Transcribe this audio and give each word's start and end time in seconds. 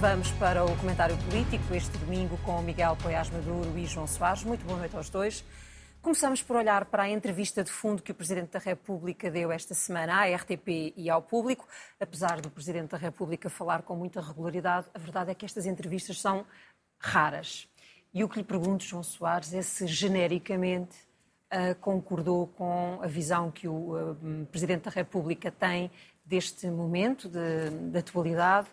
vamos 0.00 0.30
para 0.32 0.64
o 0.64 0.76
comentário 0.78 1.14
político 1.18 1.74
este 1.74 1.98
domingo 1.98 2.38
com 2.38 2.62
Miguel 2.62 2.96
Poiás 3.02 3.28
Maduro 3.28 3.78
e 3.78 3.84
João 3.84 4.06
Soares. 4.06 4.42
Muito 4.44 4.64
boa 4.64 4.78
noite 4.78 4.96
aos 4.96 5.10
dois. 5.10 5.44
Começamos 6.00 6.42
por 6.42 6.56
olhar 6.56 6.86
para 6.86 7.02
a 7.02 7.10
entrevista 7.10 7.62
de 7.62 7.70
fundo 7.70 8.02
que 8.02 8.10
o 8.10 8.14
Presidente 8.14 8.52
da 8.52 8.58
República 8.58 9.30
deu 9.30 9.52
esta 9.52 9.74
semana 9.74 10.14
à 10.14 10.34
RTP 10.34 10.94
e 10.96 11.10
ao 11.10 11.20
público. 11.20 11.68
Apesar 12.00 12.40
do 12.40 12.48
Presidente 12.48 12.92
da 12.92 12.96
República 12.96 13.50
falar 13.50 13.82
com 13.82 13.94
muita 13.94 14.22
regularidade, 14.22 14.86
a 14.94 14.98
verdade 14.98 15.32
é 15.32 15.34
que 15.34 15.44
estas 15.44 15.66
entrevistas 15.66 16.18
são 16.18 16.46
raras. 16.98 17.68
E 18.14 18.24
o 18.24 18.28
que 18.28 18.38
lhe 18.38 18.44
pergunto, 18.44 18.84
João 18.84 19.02
Soares, 19.02 19.52
é 19.52 19.60
se 19.60 19.86
genericamente 19.86 20.96
uh, 21.52 21.74
concordou 21.78 22.46
com 22.46 23.00
a 23.02 23.06
visão 23.06 23.50
que 23.50 23.68
o 23.68 24.12
uh, 24.12 24.46
Presidente 24.50 24.84
da 24.84 24.90
República 24.90 25.50
tem 25.50 25.90
deste 26.24 26.68
momento 26.68 27.28
de, 27.28 27.68
de 27.90 27.98
atualidade 27.98 28.68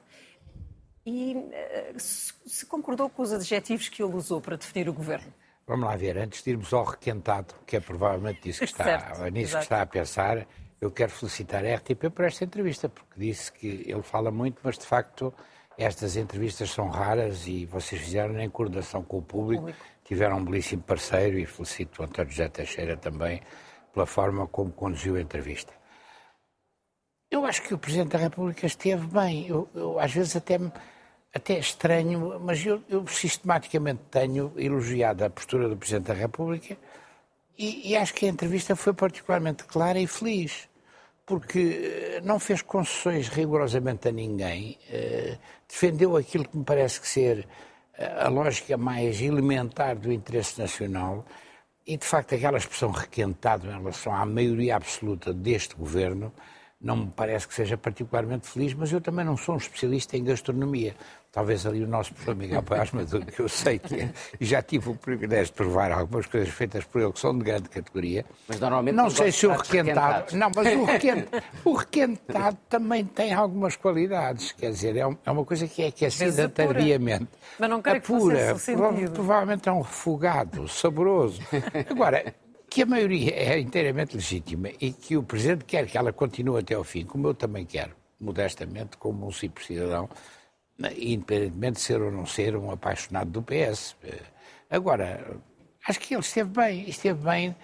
e 1.08 1.36
uh, 1.36 1.98
se, 1.98 2.66
concordou 2.66 3.10
com 3.10 3.22
os 3.22 3.32
adjetivos 3.32 3.88
que 3.88 4.04
ele 4.04 4.14
usou 4.14 4.42
para 4.42 4.58
definir 4.58 4.90
o 4.90 4.94
governo. 4.94 5.34
Vamos 5.66 5.88
lá 5.88 5.96
ver, 5.96 6.18
antes 6.18 6.44
de 6.44 6.50
irmos 6.50 6.74
ao 6.74 6.84
requentado, 6.84 7.56
que 7.66 7.78
é 7.78 7.80
provavelmente 7.80 8.50
isso 8.50 8.60
que 8.60 8.66
está, 8.66 8.84
certo, 8.84 9.24
nisso 9.32 9.56
que 9.56 9.64
está 9.64 9.82
a 9.82 9.86
pensar, 9.86 10.46
eu 10.82 10.92
quero 10.92 11.12
felicitar 11.12 11.66
a 11.66 11.76
RTP 11.76 12.10
por 12.14 12.26
esta 12.26 12.44
entrevista, 12.44 12.90
porque 12.90 13.14
disse 13.18 13.52
que 13.54 13.86
ele 13.88 14.02
fala 14.02 14.32
muito, 14.32 14.60
mas 14.62 14.78
de 14.78 14.86
facto 14.86 15.34
estas 15.78 16.18
entrevistas 16.18 16.72
são 16.72 16.90
raras 16.90 17.48
e 17.48 17.66
vocês 17.66 18.02
fizeram 18.02 18.38
em 18.40 18.50
coordenação 18.50 19.02
com 19.02 19.20
o 19.20 19.22
público, 19.22 19.62
público. 19.62 19.86
tiveram 20.04 20.38
um 20.38 20.44
belíssimo 20.44 20.84
parceiro 20.84 21.40
e 21.40 21.46
felicito 21.46 22.02
o 22.02 22.06
António 22.06 22.32
José 22.32 22.50
Teixeira 22.50 22.98
também 22.98 23.42
pela 23.94 24.06
forma 24.06 24.46
como 24.48 24.72
conduziu 24.72 25.16
a 25.16 25.22
entrevista. 25.22 25.74
Eu 27.32 27.46
acho 27.46 27.62
que 27.62 27.74
o 27.74 27.78
Presidente 27.78 28.10
da 28.10 28.18
República 28.18 28.66
esteve 28.66 29.06
bem. 29.08 29.48
Eu, 29.48 29.70
eu 29.74 30.00
às 30.00 30.14
vezes 30.14 30.36
até 30.36 30.58
me 30.58 30.72
até 31.38 31.58
estranho, 31.60 32.40
mas 32.40 32.66
eu, 32.66 32.84
eu, 32.90 33.08
sistematicamente 33.08 34.02
tenho 34.10 34.52
elogiado 34.58 35.24
a 35.24 35.30
postura 35.30 35.70
do 35.70 35.78
Presidente 35.78 36.08
da 36.08 36.14
República 36.14 36.76
e, 37.58 37.92
e, 37.92 37.96
acho 37.96 38.14
que 38.14 38.26
a 38.26 38.30
entrevista 38.30 38.76
foi 38.76 38.94
particularmente 38.94 39.64
clara 39.64 40.00
e 40.00 40.06
feliz, 40.06 40.68
porque 41.26 42.16
eh, 42.18 42.22
não 42.24 42.40
fez 42.40 42.62
concessões 42.62 43.30
rigorosamente 43.30 44.08
a 44.08 44.12
ninguém, 44.12 44.78
eh, 44.90 45.38
defendeu 45.68 46.16
aquilo 46.16 46.48
que 46.48 46.58
me 46.58 46.64
parece 46.64 47.02
que 47.02 47.08
ser 47.08 47.48
eh, 47.98 48.16
a 48.20 48.30
lógica 48.30 48.78
mais 48.78 49.20
elementar 49.22 49.96
do 49.96 50.12
interesse 50.12 50.60
nacional 50.60 51.26
e, 51.86 51.98
de 51.98 52.06
facto, 52.06 52.36
aquela 52.36 52.58
expressão 52.58 52.92
requentado 52.92 53.68
em 53.68 53.72
relação 53.72 54.14
à 54.14 54.26
maioria 54.26 54.76
absoluta 54.76 55.34
deste 55.34 55.76
governo 55.76 56.32
não 56.80 56.96
me 56.96 57.12
parece 57.16 57.48
que 57.48 57.54
seja 57.54 57.76
particularmente 57.76 58.48
feliz, 58.48 58.74
mas 58.74 58.92
eu 58.92 59.02
também 59.02 59.26
não 59.26 59.36
sou 59.36 59.56
um 59.56 59.58
especialista 59.58 60.16
em 60.16 60.24
gastronomia. 60.24 60.96
Talvez 61.32 61.66
ali 61.66 61.84
o 61.84 61.88
nosso 61.88 62.14
professor 62.14 62.36
Miguel 62.36 62.64
Paz 62.64 62.92
Maduro, 62.92 63.26
que 63.26 63.40
eu 63.40 63.50
sei 63.50 63.78
que 63.80 63.96
é, 63.96 64.10
e 64.40 64.46
já 64.46 64.62
tive 64.62 64.90
o 64.90 64.96
privilégio 64.96 65.48
de 65.48 65.54
provar 65.54 65.92
algumas 65.92 66.26
coisas 66.26 66.50
feitas 66.50 66.84
por 66.86 67.02
ele 67.02 67.12
que 67.12 67.20
são 67.20 67.38
de 67.38 67.44
grande 67.44 67.70
categoria. 67.70 68.26
Mas 68.48 68.60
normalmente 68.60 68.96
não 68.96 69.10
sei 69.10 69.32
se 69.32 69.46
o 69.46 69.52
requentado. 69.52 70.36
Não, 70.36 70.52
mas 70.56 70.68
o 70.76 70.86
requentado, 70.86 71.44
o 71.66 71.74
requentado 71.74 72.58
também 72.70 73.06
tem 73.06 73.34
algumas 73.34 73.76
qualidades. 73.76 74.52
Quer 74.52 74.72
dizer, 74.72 74.96
é, 74.98 75.02
é 75.02 75.32
uma 75.32 75.46
coisa 75.46 75.68
que 75.68 75.82
é 75.82 75.88
aquecida 75.88 76.48
tardiamente. 76.48 77.28
Mas 77.60 77.70
não 77.70 77.82
quero 77.82 78.02
pura, 78.02 78.56
que 78.56 78.76
prova, 78.76 79.10
provavelmente 79.10 79.68
é 79.68 79.72
um 79.72 79.82
refogado, 79.82 80.68
saboroso. 80.68 81.42
Agora, 81.90 82.34
que 82.78 82.84
a 82.84 82.86
maioria 82.86 83.34
é 83.34 83.60
inteiramente 83.60 84.16
legítima 84.16 84.70
e 84.80 84.94
que 84.94 85.18
o 85.18 85.24
Presidente 85.24 85.66
quer 85.66 85.88
que 85.88 85.98
ela 85.98 86.14
continue 86.14 86.60
até 86.60 86.76
ao 86.76 86.84
fim, 86.84 87.06
como 87.06 87.28
eu 87.28 87.34
também 87.34 87.66
quero, 87.66 87.96
modestamente, 88.20 88.98
como 88.98 89.26
um 89.26 89.32
simples 89.32 89.66
cidadão, 89.66 90.08
independentemente 90.96 91.78
de 91.78 91.80
ser 91.80 92.00
ou 92.00 92.12
não 92.12 92.28
ser 92.28 92.56
um 92.56 92.70
apaixonado 92.70 93.32
do 93.32 93.42
PS. 93.42 93.96
Agora, 94.70 95.40
acho 95.88 96.00
que 96.00 96.14
ele 96.14 96.22
esteve 96.22 96.52
bem, 96.52 96.88
esteve 96.88 97.20
bem 97.20 97.56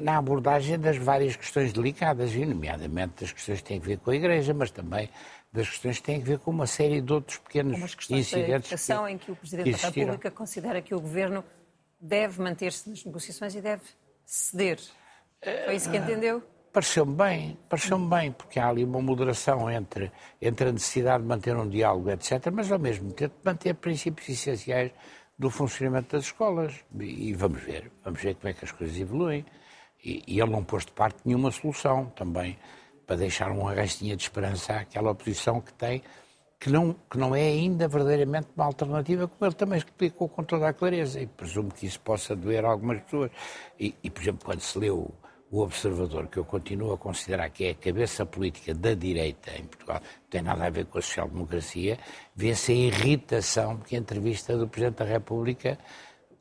na 0.00 0.16
abordagem 0.16 0.78
das 0.78 0.96
várias 0.96 1.36
questões 1.36 1.70
delicadas, 1.70 2.34
e 2.34 2.46
nomeadamente 2.46 3.20
das 3.20 3.32
questões 3.32 3.60
que 3.60 3.68
têm 3.68 3.76
a 3.76 3.82
ver 3.82 3.98
com 3.98 4.12
a 4.12 4.16
Igreja, 4.16 4.54
mas 4.54 4.70
também 4.70 5.10
das 5.52 5.68
questões 5.68 5.98
que 5.98 6.04
têm 6.04 6.22
a 6.22 6.24
ver 6.24 6.38
com 6.38 6.50
uma 6.50 6.66
série 6.66 7.02
de 7.02 7.12
outros 7.12 7.36
pequenos 7.36 7.78
incidentes. 8.08 8.32
Da 8.32 8.56
educação 8.56 9.04
que, 9.04 9.12
em 9.12 9.18
que 9.18 9.30
o 9.30 9.36
Presidente 9.36 9.72
da 9.72 9.76
República 9.76 10.30
considera 10.30 10.80
que 10.80 10.94
o 10.94 11.00
Governo 11.02 11.44
deve 12.00 12.40
manter-se 12.40 12.88
nas 12.88 13.04
negociações 13.04 13.54
e 13.54 13.60
deve 13.60 13.82
ceder. 14.28 14.78
Foi 15.64 15.74
isso 15.74 15.90
que 15.90 15.96
entendeu? 15.96 16.42
Pareceu-me 16.70 17.14
bem, 17.14 17.58
pareceu-me 17.68 18.08
bem, 18.08 18.30
porque 18.30 18.60
há 18.60 18.68
ali 18.68 18.84
uma 18.84 19.00
moderação 19.00 19.70
entre, 19.70 20.12
entre 20.40 20.68
a 20.68 20.72
necessidade 20.72 21.22
de 21.22 21.28
manter 21.28 21.56
um 21.56 21.66
diálogo, 21.66 22.10
etc., 22.10 22.50
mas 22.52 22.70
ao 22.70 22.78
mesmo 22.78 23.10
tempo 23.12 23.34
manter 23.42 23.74
princípios 23.74 24.28
essenciais 24.28 24.92
do 25.38 25.48
funcionamento 25.48 26.14
das 26.14 26.26
escolas. 26.26 26.74
E, 27.00 27.30
e 27.30 27.32
vamos 27.32 27.62
ver, 27.62 27.90
vamos 28.04 28.20
ver 28.20 28.34
como 28.34 28.48
é 28.48 28.52
que 28.52 28.64
as 28.64 28.70
coisas 28.70 28.96
evoluem. 28.98 29.46
E, 30.04 30.22
e 30.26 30.40
ele 30.40 30.50
não 30.50 30.62
pôs 30.62 30.84
de 30.84 30.92
parte 30.92 31.16
nenhuma 31.24 31.50
solução 31.50 32.06
também, 32.14 32.58
para 33.06 33.16
deixar 33.16 33.50
uma 33.50 33.72
restinha 33.72 34.14
de 34.14 34.22
esperança 34.22 34.74
àquela 34.74 35.10
oposição 35.10 35.62
que 35.62 35.72
tem, 35.72 36.02
que 36.60 36.70
não, 36.70 36.94
que 37.08 37.16
não 37.16 37.34
é 37.34 37.42
ainda 37.42 37.86
verdadeiramente 37.86 38.48
uma 38.56 38.64
alternativa, 38.64 39.28
como 39.28 39.48
ele 39.48 39.54
também 39.54 39.78
explicou 39.78 40.28
com 40.28 40.42
toda 40.42 40.68
a 40.68 40.72
clareza, 40.72 41.20
e 41.20 41.26
presumo 41.26 41.70
que 41.70 41.86
isso 41.86 42.00
possa 42.00 42.34
doer 42.34 42.64
a 42.64 42.68
algumas 42.68 43.00
pessoas. 43.02 43.30
E, 43.78 43.94
e 44.02 44.10
por 44.10 44.22
exemplo, 44.22 44.44
quando 44.44 44.60
se 44.60 44.78
leu 44.78 45.14
o 45.50 45.60
Observador, 45.60 46.26
que 46.26 46.36
eu 46.36 46.44
continuo 46.44 46.92
a 46.92 46.98
considerar 46.98 47.48
que 47.48 47.64
é 47.64 47.70
a 47.70 47.74
cabeça 47.74 48.26
política 48.26 48.74
da 48.74 48.92
direita 48.92 49.50
em 49.56 49.64
Portugal, 49.64 50.00
não 50.02 50.28
tem 50.28 50.42
nada 50.42 50.66
a 50.66 50.70
ver 50.70 50.86
com 50.86 50.98
a 50.98 51.02
social-democracia, 51.02 51.98
vê-se 52.34 52.72
a 52.72 52.74
irritação 52.74 53.78
que 53.78 53.96
a 53.96 53.98
entrevista 53.98 54.56
do 54.56 54.68
Presidente 54.68 54.98
da 54.98 55.04
República 55.04 55.78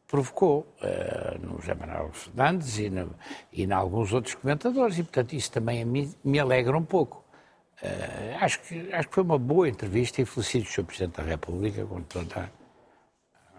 provocou 0.08 0.74
uh, 0.82 1.46
no 1.46 1.60
José 1.60 1.76
Manuel 1.76 2.12
Fernandes 2.12 2.80
e, 2.80 2.90
no, 2.90 3.14
e 3.52 3.64
em 3.64 3.72
alguns 3.72 4.12
outros 4.14 4.36
comentadores, 4.36 4.98
e 4.98 5.04
portanto 5.04 5.34
isso 5.34 5.52
também 5.52 5.86
me 5.86 6.40
alegra 6.40 6.78
um 6.78 6.84
pouco. 6.84 7.27
Uh, 7.82 8.38
acho, 8.42 8.60
que, 8.62 8.92
acho 8.92 9.08
que 9.08 9.14
foi 9.14 9.24
uma 9.24 9.38
boa 9.38 9.70
entrevista 9.70 10.22
e 10.22 10.26
felicito 10.26 10.68
o 10.68 10.72
Sr. 10.72 10.84
Presidente 10.84 11.18
da 11.18 11.24
República 11.24 11.86
com 11.86 12.02
toda 12.02 12.52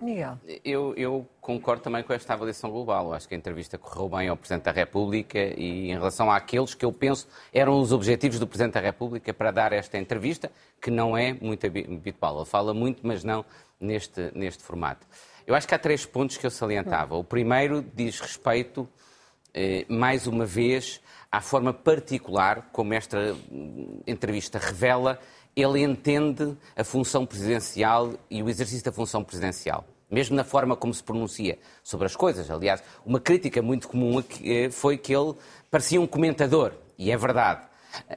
Miguel. 0.01 0.39
Eu, 0.65 0.95
eu, 0.97 1.29
concordo 1.41 1.83
também 1.83 2.03
com 2.03 2.13
esta 2.13 2.33
avaliação 2.33 2.71
global. 2.71 3.07
Eu 3.07 3.15
acho 3.15 3.29
que 3.29 3.35
a 3.35 3.39
entrevista 3.39 3.77
correu 3.77 4.09
bem 4.09 4.29
ao 4.29 4.37
Presidente 4.37 4.65
da 4.65 4.73
República 4.73 5.39
e 5.39 5.91
em 5.91 5.95
relação 5.95 6.31
àqueles 6.31 6.75
que 6.75 6.85
eu 6.85 6.93
penso 6.93 7.29
eram 7.53 7.81
os 7.81 7.93
objetivos 7.93 8.39
do 8.39 8.47
Presidente 8.47 8.75
da 8.75 8.81
República 8.81 9.35
para 9.35 9.51
dar 9.51 9.73
esta 9.73 9.99
entrevista, 9.99 10.51
que 10.81 10.91
não 10.91 11.17
é 11.17 11.33
muito 11.33 11.67
habitual. 11.67 12.37
Ele 12.37 12.47
fala 12.47 12.73
muito, 12.73 13.05
mas 13.05 13.25
não 13.25 13.45
neste, 13.81 14.31
neste 14.35 14.63
formato. 14.63 15.07
Eu 15.47 15.55
acho 15.55 15.67
que 15.67 15.75
há 15.75 15.79
três 15.79 16.07
pontos 16.07 16.37
que 16.37 16.47
eu 16.47 16.51
salientava. 16.51 17.17
O 17.17 17.25
primeiro 17.25 17.85
diz 17.95 18.21
respeito, 18.21 18.89
eh, 19.53 19.85
mais 19.89 20.27
uma 20.27 20.45
vez, 20.45 21.01
à 21.31 21.41
forma 21.41 21.73
particular 21.73 22.71
como 22.73 22.95
esta 22.95 23.37
hum, 23.51 24.01
entrevista 24.07 24.59
revela 24.59 25.19
ele 25.61 25.83
entende 25.83 26.57
a 26.77 26.85
função 26.85 27.27
presidencial 27.27 28.15
e 28.31 28.41
o 28.43 28.49
exercício 28.49 28.85
da 28.85 28.93
função 28.93 29.25
presidencial. 29.25 29.85
Mesmo 30.09 30.37
na 30.37 30.45
forma 30.45 30.77
como 30.77 30.95
se 30.95 31.03
pronuncia 31.03 31.59
sobre 31.83 32.07
as 32.07 32.15
coisas. 32.15 32.49
Aliás, 32.49 32.83
uma 33.05 33.19
crítica 33.19 33.61
muito 33.61 33.89
comum 33.89 34.23
eh, 34.43 34.71
foi 34.71 34.97
que 34.97 35.15
ele 35.15 35.35
parecia 35.69 36.01
um 36.01 36.07
comentador, 36.07 36.73
e 36.97 37.11
é 37.11 37.17
verdade. 37.17 37.67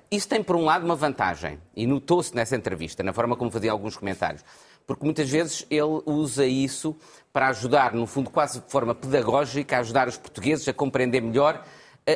Isso 0.09 0.27
tem, 0.27 0.43
por 0.43 0.55
um 0.55 0.63
lado, 0.63 0.85
uma 0.85 0.95
vantagem, 0.95 1.59
e 1.75 1.87
notou-se 1.87 2.33
nessa 2.35 2.55
entrevista, 2.55 3.01
na 3.01 3.11
forma 3.11 3.35
como 3.35 3.49
fazia 3.49 3.71
alguns 3.71 3.97
comentários, 3.97 4.45
porque 4.85 5.03
muitas 5.03 5.29
vezes 5.29 5.65
ele 5.69 6.01
usa 6.05 6.45
isso 6.45 6.95
para 7.33 7.47
ajudar, 7.47 7.93
no 7.93 8.05
fundo, 8.05 8.29
quase 8.29 8.61
de 8.61 8.69
forma 8.69 8.93
pedagógica, 8.93 9.77
a 9.77 9.79
ajudar 9.79 10.07
os 10.07 10.17
portugueses 10.17 10.67
a 10.67 10.73
compreender 10.73 11.21
melhor 11.21 11.65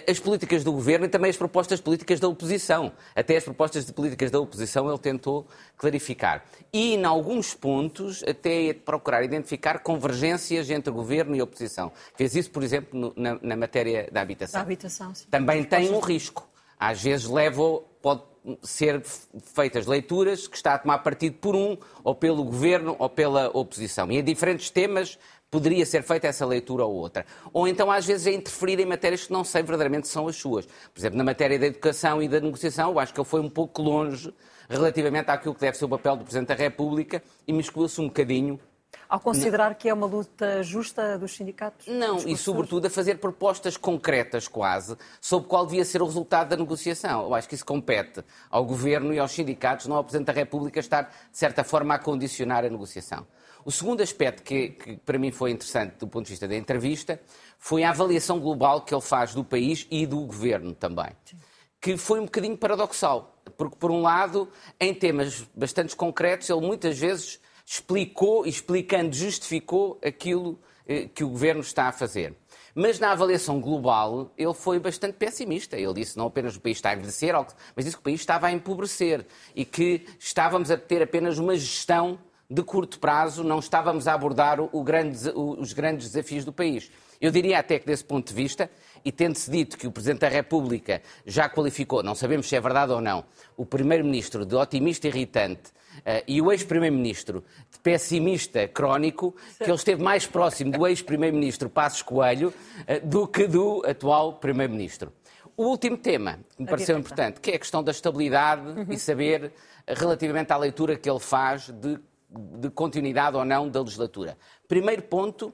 as 0.08 0.20
políticas 0.20 0.64
do 0.64 0.72
governo 0.72 1.06
e 1.06 1.10
também 1.10 1.30
as 1.30 1.38
propostas 1.38 1.80
políticas 1.80 2.20
da 2.20 2.28
oposição. 2.28 2.92
Até 3.16 3.38
as 3.38 3.44
propostas 3.44 3.86
de 3.86 3.94
políticas 3.94 4.32
da 4.32 4.40
oposição 4.40 4.90
ele 4.90 4.98
tentou 4.98 5.48
clarificar. 5.78 6.44
E, 6.74 6.96
em 6.96 7.06
alguns 7.06 7.54
pontos, 7.54 8.24
até 8.24 8.74
procurar 8.74 9.24
identificar 9.24 9.80
convergências 9.80 10.70
entre 10.70 10.92
governo 10.92 11.36
e 11.36 11.42
oposição. 11.42 11.92
Fez 12.16 12.36
isso, 12.36 12.50
por 12.50 12.64
exemplo, 12.64 13.14
na, 13.16 13.38
na 13.42 13.56
matéria 13.56 14.10
da 14.12 14.22
habitação. 14.22 14.60
Da 14.60 14.64
habitação, 14.64 15.14
sim. 15.14 15.26
Também 15.30 15.64
tem 15.64 15.92
um 15.94 16.00
risco. 16.00 16.50
Às 16.80 17.02
vezes 17.02 17.28
leva, 17.28 17.82
pode 18.02 18.24
ser 18.62 19.02
feitas 19.04 19.86
leituras 19.86 20.48
que 20.48 20.56
está 20.56 20.76
a 20.76 20.78
tomar 20.78 21.00
partido 21.00 21.38
por 21.38 21.56
um, 21.56 21.78
ou 22.04 22.14
pelo 22.14 22.44
governo, 22.44 22.96
ou 23.00 23.10
pela 23.10 23.50
oposição. 23.54 24.12
E 24.12 24.18
em 24.18 24.24
diferentes 24.24 24.70
temas 24.70 25.18
poderia 25.56 25.86
ser 25.86 26.04
feita 26.04 26.28
essa 26.28 26.46
leitura 26.46 26.84
ou 26.84 26.94
outra. 26.94 27.26
Ou 27.54 27.66
então, 27.66 27.90
às 27.90 28.06
vezes, 28.06 28.28
é 28.28 28.34
interferir 28.34 28.78
em 28.78 28.86
matérias 28.86 29.26
que 29.26 29.32
não 29.32 29.46
sei 29.46 29.64
verdadeiramente 29.64 30.06
são 30.06 30.28
as 30.28 30.36
suas. 30.36 30.66
Por 30.66 31.00
exemplo, 31.00 31.18
na 31.18 31.24
matéria 31.24 31.58
da 31.58 31.68
educação 31.68 32.22
e 32.22 32.28
da 32.28 32.42
negociação, 32.42 32.92
eu 32.92 33.00
acho 33.00 33.14
que 33.14 33.20
ele 33.22 33.28
foi 33.28 33.40
um 33.40 33.50
pouco 33.50 33.82
longe 33.82 34.34
relativamente 34.70 35.32
àquilo 35.32 35.56
que 35.56 35.62
deve 35.62 35.78
ser 35.78 35.86
o 35.86 35.90
papel 35.90 36.18
do 36.18 36.24
Presidente 36.26 36.50
da 36.50 36.56
República 36.56 37.24
e 37.48 37.54
miscula-se 37.54 38.02
um 38.02 38.08
bocadinho 38.08 38.60
Ao 39.08 39.18
considerar 39.18 39.70
não. 39.70 39.76
que 39.76 39.88
é 39.88 39.94
uma 39.94 40.08
luta 40.08 40.62
justa 40.62 41.18
dos 41.18 41.34
sindicatos? 41.38 41.88
Não, 41.88 42.16
dos 42.16 42.26
e 42.26 42.36
sobretudo 42.36 42.88
a 42.88 42.90
fazer 42.90 43.20
propostas 43.20 43.78
concretas, 43.78 44.50
quase, 44.50 44.98
sobre 45.22 45.48
qual 45.48 45.66
devia 45.66 45.86
ser 45.86 46.02
o 46.02 46.06
resultado 46.06 46.50
da 46.50 46.58
negociação. 46.58 47.24
Eu 47.24 47.34
acho 47.34 47.48
que 47.48 47.56
isso 47.56 47.66
compete 47.66 48.24
ao 48.50 48.66
Governo 48.66 49.14
e 49.14 49.20
aos 49.20 49.32
sindicatos, 49.32 49.88
não 49.88 49.96
ao 49.96 50.04
Presidente 50.04 50.28
da 50.28 50.34
República 50.34 50.82
estar, 50.82 51.04
de 51.04 51.38
certa 51.38 51.64
forma, 51.64 51.94
a 51.94 52.00
condicionar 52.00 52.66
a 52.66 52.70
negociação. 52.70 53.26
O 53.66 53.72
segundo 53.72 54.04
aspecto 54.04 54.44
que, 54.44 54.70
que, 54.70 54.98
para 54.98 55.18
mim 55.18 55.32
foi 55.32 55.50
interessante 55.50 55.96
do 55.98 56.08
ponto 56.08 56.26
de 56.26 56.30
vista 56.30 56.48
da 56.48 56.56
entrevista 56.56 57.20
foi 57.58 57.84
a 57.84 57.90
avaliação 57.90 58.40
global 58.40 58.82
que 58.82 58.94
ele 58.94 59.02
faz 59.02 59.34
do 59.34 59.44
país 59.44 59.88
e 59.90 60.06
do 60.06 60.20
governo 60.20 60.76
também. 60.76 61.10
Sim. 61.26 61.38
Que 61.82 61.98
foi 61.98 62.20
um 62.20 62.26
bocadinho 62.26 62.56
paradoxal, 62.56 63.42
porque, 63.58 63.76
por 63.76 63.90
um 63.90 64.04
lado, 64.04 64.48
em 64.80 64.94
temas 64.94 65.48
bastante 65.56 65.96
concretos, 65.96 66.48
ele 66.48 66.62
muitas 66.62 67.00
vezes 67.00 67.40
explicou, 67.66 68.46
explicando, 68.46 69.16
justificou 69.16 70.00
aquilo 70.06 70.60
eh, 70.88 71.08
que 71.08 71.24
o 71.24 71.30
governo 71.30 71.62
está 71.62 71.88
a 71.88 71.92
fazer. 71.92 72.36
Mas 72.76 73.00
na 73.00 73.14
avaliação 73.14 73.60
global, 73.60 74.32
ele 74.38 74.54
foi 74.54 74.78
bastante 74.80 75.14
pessimista. 75.14 75.76
Ele 75.76 75.94
disse 75.94 76.16
não 76.18 76.28
apenas 76.28 76.54
que 76.54 76.60
o 76.60 76.62
país 76.62 76.78
está 76.78 76.92
a 76.92 76.94
envelhecer, 76.94 77.34
mas 77.76 77.84
disse 77.84 77.98
que 77.98 78.02
o 78.02 78.04
país 78.04 78.20
estava 78.20 78.46
a 78.46 78.52
empobrecer 78.52 79.26
e 79.56 79.66
que 79.66 80.06
estávamos 80.20 80.70
a 80.70 80.78
ter 80.78 81.02
apenas 81.02 81.40
uma 81.40 81.56
gestão 81.56 82.20
de 82.50 82.64
curto 82.64 83.00
prazo, 83.00 83.44
não 83.44 83.60
estávamos 83.60 84.08
a 84.08 84.14
abordar 84.14 84.60
grande, 84.84 85.32
os 85.36 85.74
grandes 85.74 86.12
desafios 86.12 86.46
do 86.46 86.54
país. 86.54 86.92
Eu 87.20 87.32
diria 87.32 87.60
até 87.60 87.80
que, 87.80 87.86
desse 87.86 88.04
ponto 88.04 88.28
de 88.28 88.34
vista, 88.34 88.70
e 89.04 89.12
tendo-se 89.12 89.50
dito 89.50 89.78
que 89.78 89.88
o 89.88 89.92
Presidente 89.92 90.20
da 90.20 90.28
República 90.28 91.02
já 91.26 91.50
qualificou, 91.50 92.04
não 92.04 92.14
sabemos 92.14 92.48
se 92.48 92.56
é 92.56 92.62
verdade 92.62 92.92
ou 92.92 93.02
não, 93.02 93.26
o 93.56 93.66
Primeiro-Ministro 93.66 94.46
de 94.46 94.56
otimista 94.56 95.08
irritante 95.08 95.70
uh, 96.00 96.24
e 96.28 96.42
o 96.42 96.52
ex-Primeiro-Ministro 96.52 97.44
de 97.72 97.80
pessimista 97.80 98.68
crónico, 98.68 99.36
que 99.58 99.64
ele 99.64 99.74
esteve 99.74 100.04
mais 100.04 100.26
próximo 100.28 100.72
do 100.72 100.86
ex-Primeiro-Ministro 100.86 101.70
Passos 101.70 102.02
Coelho 102.02 102.50
uh, 102.50 103.08
do 103.08 103.28
que 103.28 103.48
do 103.48 103.84
atual 103.88 104.34
Primeiro-Ministro. 104.34 105.12
O 105.58 105.68
último 105.68 105.98
tema 105.98 106.40
que 106.56 106.64
me 106.64 106.68
pareceu 106.68 106.98
importante, 106.98 107.40
que 107.40 107.52
é 107.52 107.56
a 107.56 107.60
questão 107.60 107.82
da 107.82 107.92
estabilidade 107.92 108.68
uhum. 108.68 108.88
e 108.90 109.00
saber 109.00 109.54
relativamente 109.88 110.52
à 110.52 110.58
leitura 110.58 110.98
que 110.98 111.10
ele 111.10 111.20
faz 111.20 111.70
de 111.70 111.98
de 112.30 112.70
continuidade 112.70 113.38
ou 113.38 113.46
não 113.46 113.70
da 113.70 113.82
legislatura. 113.82 114.38
Primeiro 114.68 115.04
ponto, 115.04 115.54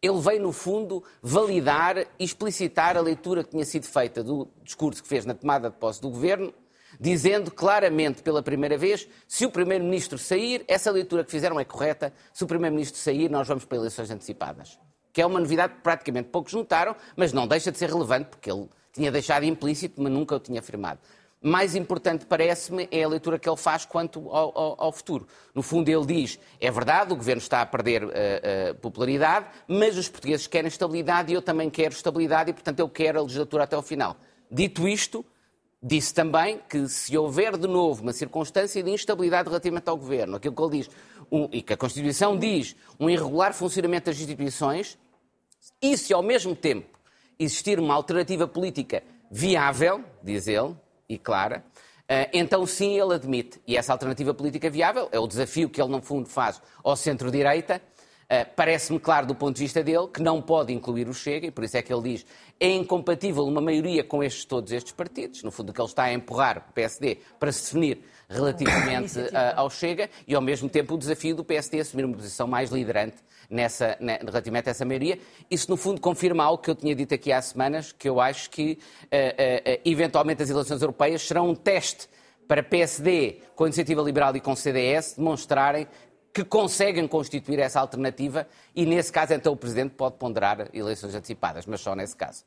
ele 0.00 0.20
veio, 0.20 0.42
no 0.42 0.52
fundo, 0.52 1.02
validar 1.22 1.98
e 1.98 2.06
explicitar 2.18 2.96
a 2.96 3.00
leitura 3.00 3.44
que 3.44 3.50
tinha 3.50 3.64
sido 3.64 3.86
feita 3.86 4.22
do 4.22 4.48
discurso 4.62 5.02
que 5.02 5.08
fez 5.08 5.24
na 5.24 5.32
tomada 5.32 5.70
de 5.70 5.76
posse 5.76 6.00
do 6.00 6.10
governo, 6.10 6.52
dizendo 6.98 7.50
claramente 7.52 8.20
pela 8.22 8.42
primeira 8.42 8.76
vez: 8.76 9.08
se 9.28 9.46
o 9.46 9.50
Primeiro-Ministro 9.50 10.18
sair, 10.18 10.64
essa 10.66 10.90
leitura 10.90 11.24
que 11.24 11.30
fizeram 11.30 11.58
é 11.60 11.64
correta, 11.64 12.12
se 12.32 12.42
o 12.42 12.46
Primeiro-Ministro 12.48 12.98
sair, 12.98 13.30
nós 13.30 13.46
vamos 13.46 13.64
para 13.64 13.78
eleições 13.78 14.10
antecipadas. 14.10 14.78
Que 15.12 15.22
é 15.22 15.26
uma 15.26 15.38
novidade 15.38 15.74
que 15.74 15.80
praticamente 15.82 16.30
poucos 16.30 16.52
notaram, 16.52 16.96
mas 17.16 17.32
não 17.32 17.46
deixa 17.46 17.70
de 17.70 17.78
ser 17.78 17.88
relevante, 17.88 18.30
porque 18.30 18.50
ele 18.50 18.68
tinha 18.92 19.12
deixado 19.12 19.44
implícito, 19.44 20.02
mas 20.02 20.12
nunca 20.12 20.34
o 20.34 20.40
tinha 20.40 20.58
afirmado 20.58 21.00
mais 21.42 21.74
importante, 21.74 22.24
parece-me, 22.24 22.88
é 22.90 23.02
a 23.02 23.08
leitura 23.08 23.38
que 23.38 23.48
ele 23.48 23.56
faz 23.56 23.84
quanto 23.84 24.30
ao, 24.30 24.56
ao, 24.56 24.84
ao, 24.84 24.92
futuro. 24.92 25.26
No 25.52 25.60
fundo, 25.60 25.88
ele 25.88 26.06
diz: 26.06 26.38
é 26.60 26.70
verdade, 26.70 27.12
o 27.12 27.16
governo 27.16 27.42
está 27.42 27.60
a 27.60 27.66
perder 27.66 28.04
uh, 28.04 28.08
uh, 28.08 28.74
popularidade, 28.76 29.46
mas 29.66 29.98
os 29.98 30.08
portugueses 30.08 30.46
querem 30.46 30.68
estabilidade 30.68 31.32
e 31.32 31.34
eu 31.34 31.42
também 31.42 31.68
quero 31.68 31.92
estabilidade 31.92 32.50
e, 32.50 32.52
portanto, 32.52 32.78
eu 32.78 32.88
quero 32.88 33.18
a 33.18 33.22
legislatura 33.22 33.64
até 33.64 33.74
ao 33.74 33.82
final. 33.82 34.16
Dito 34.48 34.86
isto, 34.86 35.24
disse 35.82 36.14
também 36.14 36.60
que 36.68 36.88
se 36.88 37.18
houver 37.18 37.56
de 37.56 37.66
novo 37.66 38.02
uma 38.02 38.12
circunstância 38.12 38.80
de 38.82 38.90
instabilidade 38.90 39.48
relativamente 39.48 39.88
ao 39.88 39.96
governo, 39.96 40.36
aquilo 40.36 40.54
que 40.54 40.62
ele 40.62 40.78
diz, 40.78 40.90
um, 41.30 41.48
e 41.50 41.60
que 41.60 41.72
a 41.72 41.76
Constituição 41.76 42.38
diz, 42.38 42.76
um 43.00 43.10
irregular 43.10 43.52
funcionamento 43.52 44.06
das 44.06 44.20
instituições, 44.20 44.96
e 45.80 45.96
se 45.96 46.12
ao 46.14 46.22
mesmo 46.22 46.54
tempo 46.54 46.98
existir 47.38 47.80
uma 47.80 47.94
alternativa 47.94 48.46
política 48.46 49.02
viável, 49.28 50.04
diz 50.22 50.46
ele, 50.46 50.76
e 51.14 51.18
clara, 51.18 51.64
eh, 52.08 52.28
então 52.32 52.66
sim 52.66 52.98
ele 52.98 53.14
admite. 53.14 53.60
E 53.66 53.76
essa 53.76 53.92
alternativa 53.92 54.34
política 54.34 54.68
viável 54.70 55.08
é 55.12 55.18
o 55.18 55.26
desafio 55.26 55.68
que 55.68 55.80
ele, 55.80 55.90
no 55.90 56.02
fundo, 56.02 56.28
faz 56.28 56.60
ao 56.82 56.96
centro-direita. 56.96 57.80
Eh, 58.32 58.46
parece-me 58.46 58.98
claro, 58.98 59.26
do 59.26 59.34
ponto 59.34 59.56
de 59.56 59.62
vista 59.62 59.84
dele, 59.84 60.08
que 60.08 60.22
não 60.22 60.40
pode 60.40 60.72
incluir 60.72 61.06
o 61.06 61.12
Chega, 61.12 61.48
e 61.48 61.50
por 61.50 61.64
isso 61.64 61.76
é 61.76 61.82
que 61.82 61.92
ele 61.92 62.14
diz 62.14 62.26
é 62.58 62.70
incompatível 62.70 63.44
uma 63.44 63.60
maioria 63.60 64.02
com 64.02 64.24
estes, 64.24 64.46
todos 64.46 64.72
estes 64.72 64.90
partidos. 64.90 65.42
No 65.42 65.50
fundo, 65.50 65.68
o 65.68 65.72
que 65.74 65.78
ele 65.82 65.88
está 65.88 66.04
a 66.04 66.14
empurrar 66.14 66.64
o 66.66 66.72
PSD 66.72 67.18
para 67.38 67.52
se 67.52 67.64
definir 67.64 68.00
relativamente 68.30 69.18
uh, 69.18 69.32
ao 69.54 69.68
Chega 69.68 70.08
e, 70.26 70.34
ao 70.34 70.40
mesmo 70.40 70.66
tempo, 70.66 70.94
o 70.94 70.98
desafio 70.98 71.36
do 71.36 71.44
PSD 71.44 71.80
assumir 71.80 72.06
uma 72.06 72.16
posição 72.16 72.46
mais 72.46 72.70
liderante 72.70 73.16
nessa, 73.50 73.98
relativamente 74.00 74.66
a 74.68 74.70
essa 74.70 74.86
maioria. 74.86 75.18
Isso, 75.50 75.70
no 75.70 75.76
fundo, 75.76 76.00
confirma 76.00 76.42
algo 76.42 76.62
que 76.62 76.70
eu 76.70 76.74
tinha 76.74 76.94
dito 76.94 77.12
aqui 77.12 77.32
há 77.32 77.42
semanas, 77.42 77.92
que 77.92 78.08
eu 78.08 78.18
acho 78.18 78.48
que, 78.48 78.78
uh, 79.02 79.76
uh, 79.76 79.80
eventualmente, 79.84 80.42
as 80.42 80.48
eleições 80.48 80.80
europeias 80.80 81.20
serão 81.20 81.50
um 81.50 81.54
teste 81.54 82.08
para 82.48 82.62
PSD, 82.62 83.40
com 83.54 83.64
a 83.64 83.66
Iniciativa 83.66 84.00
Liberal 84.00 84.34
e 84.36 84.40
com 84.40 84.52
o 84.52 84.56
CDS, 84.56 85.16
demonstrarem 85.18 85.86
que 86.32 86.44
conseguem 86.44 87.06
constituir 87.06 87.58
essa 87.58 87.78
alternativa 87.78 88.48
e, 88.74 88.86
nesse 88.86 89.12
caso, 89.12 89.34
então 89.34 89.52
o 89.52 89.56
Presidente 89.56 89.90
pode 89.90 90.16
ponderar 90.16 90.68
eleições 90.72 91.14
antecipadas, 91.14 91.66
mas 91.66 91.80
só 91.80 91.94
nesse 91.94 92.16
caso. 92.16 92.44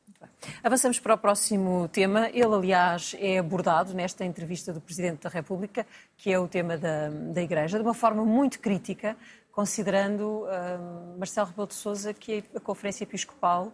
Avançamos 0.62 0.98
para 0.98 1.14
o 1.14 1.18
próximo 1.18 1.88
tema. 1.88 2.28
Ele, 2.30 2.52
aliás, 2.54 3.14
é 3.20 3.38
abordado 3.38 3.94
nesta 3.94 4.24
entrevista 4.24 4.72
do 4.72 4.80
Presidente 4.80 5.22
da 5.22 5.28
República, 5.28 5.86
que 6.16 6.32
é 6.32 6.38
o 6.38 6.48
tema 6.48 6.76
da, 6.76 7.08
da 7.08 7.40
Igreja, 7.40 7.78
de 7.78 7.84
uma 7.84 7.94
forma 7.94 8.24
muito 8.24 8.58
crítica, 8.58 9.16
considerando 9.52 10.42
uh, 10.42 11.18
Marcelo 11.18 11.46
Rebelo 11.48 11.68
de 11.68 11.74
Sousa 11.74 12.12
que 12.12 12.42
a 12.54 12.60
Conferência 12.60 13.04
Episcopal 13.04 13.72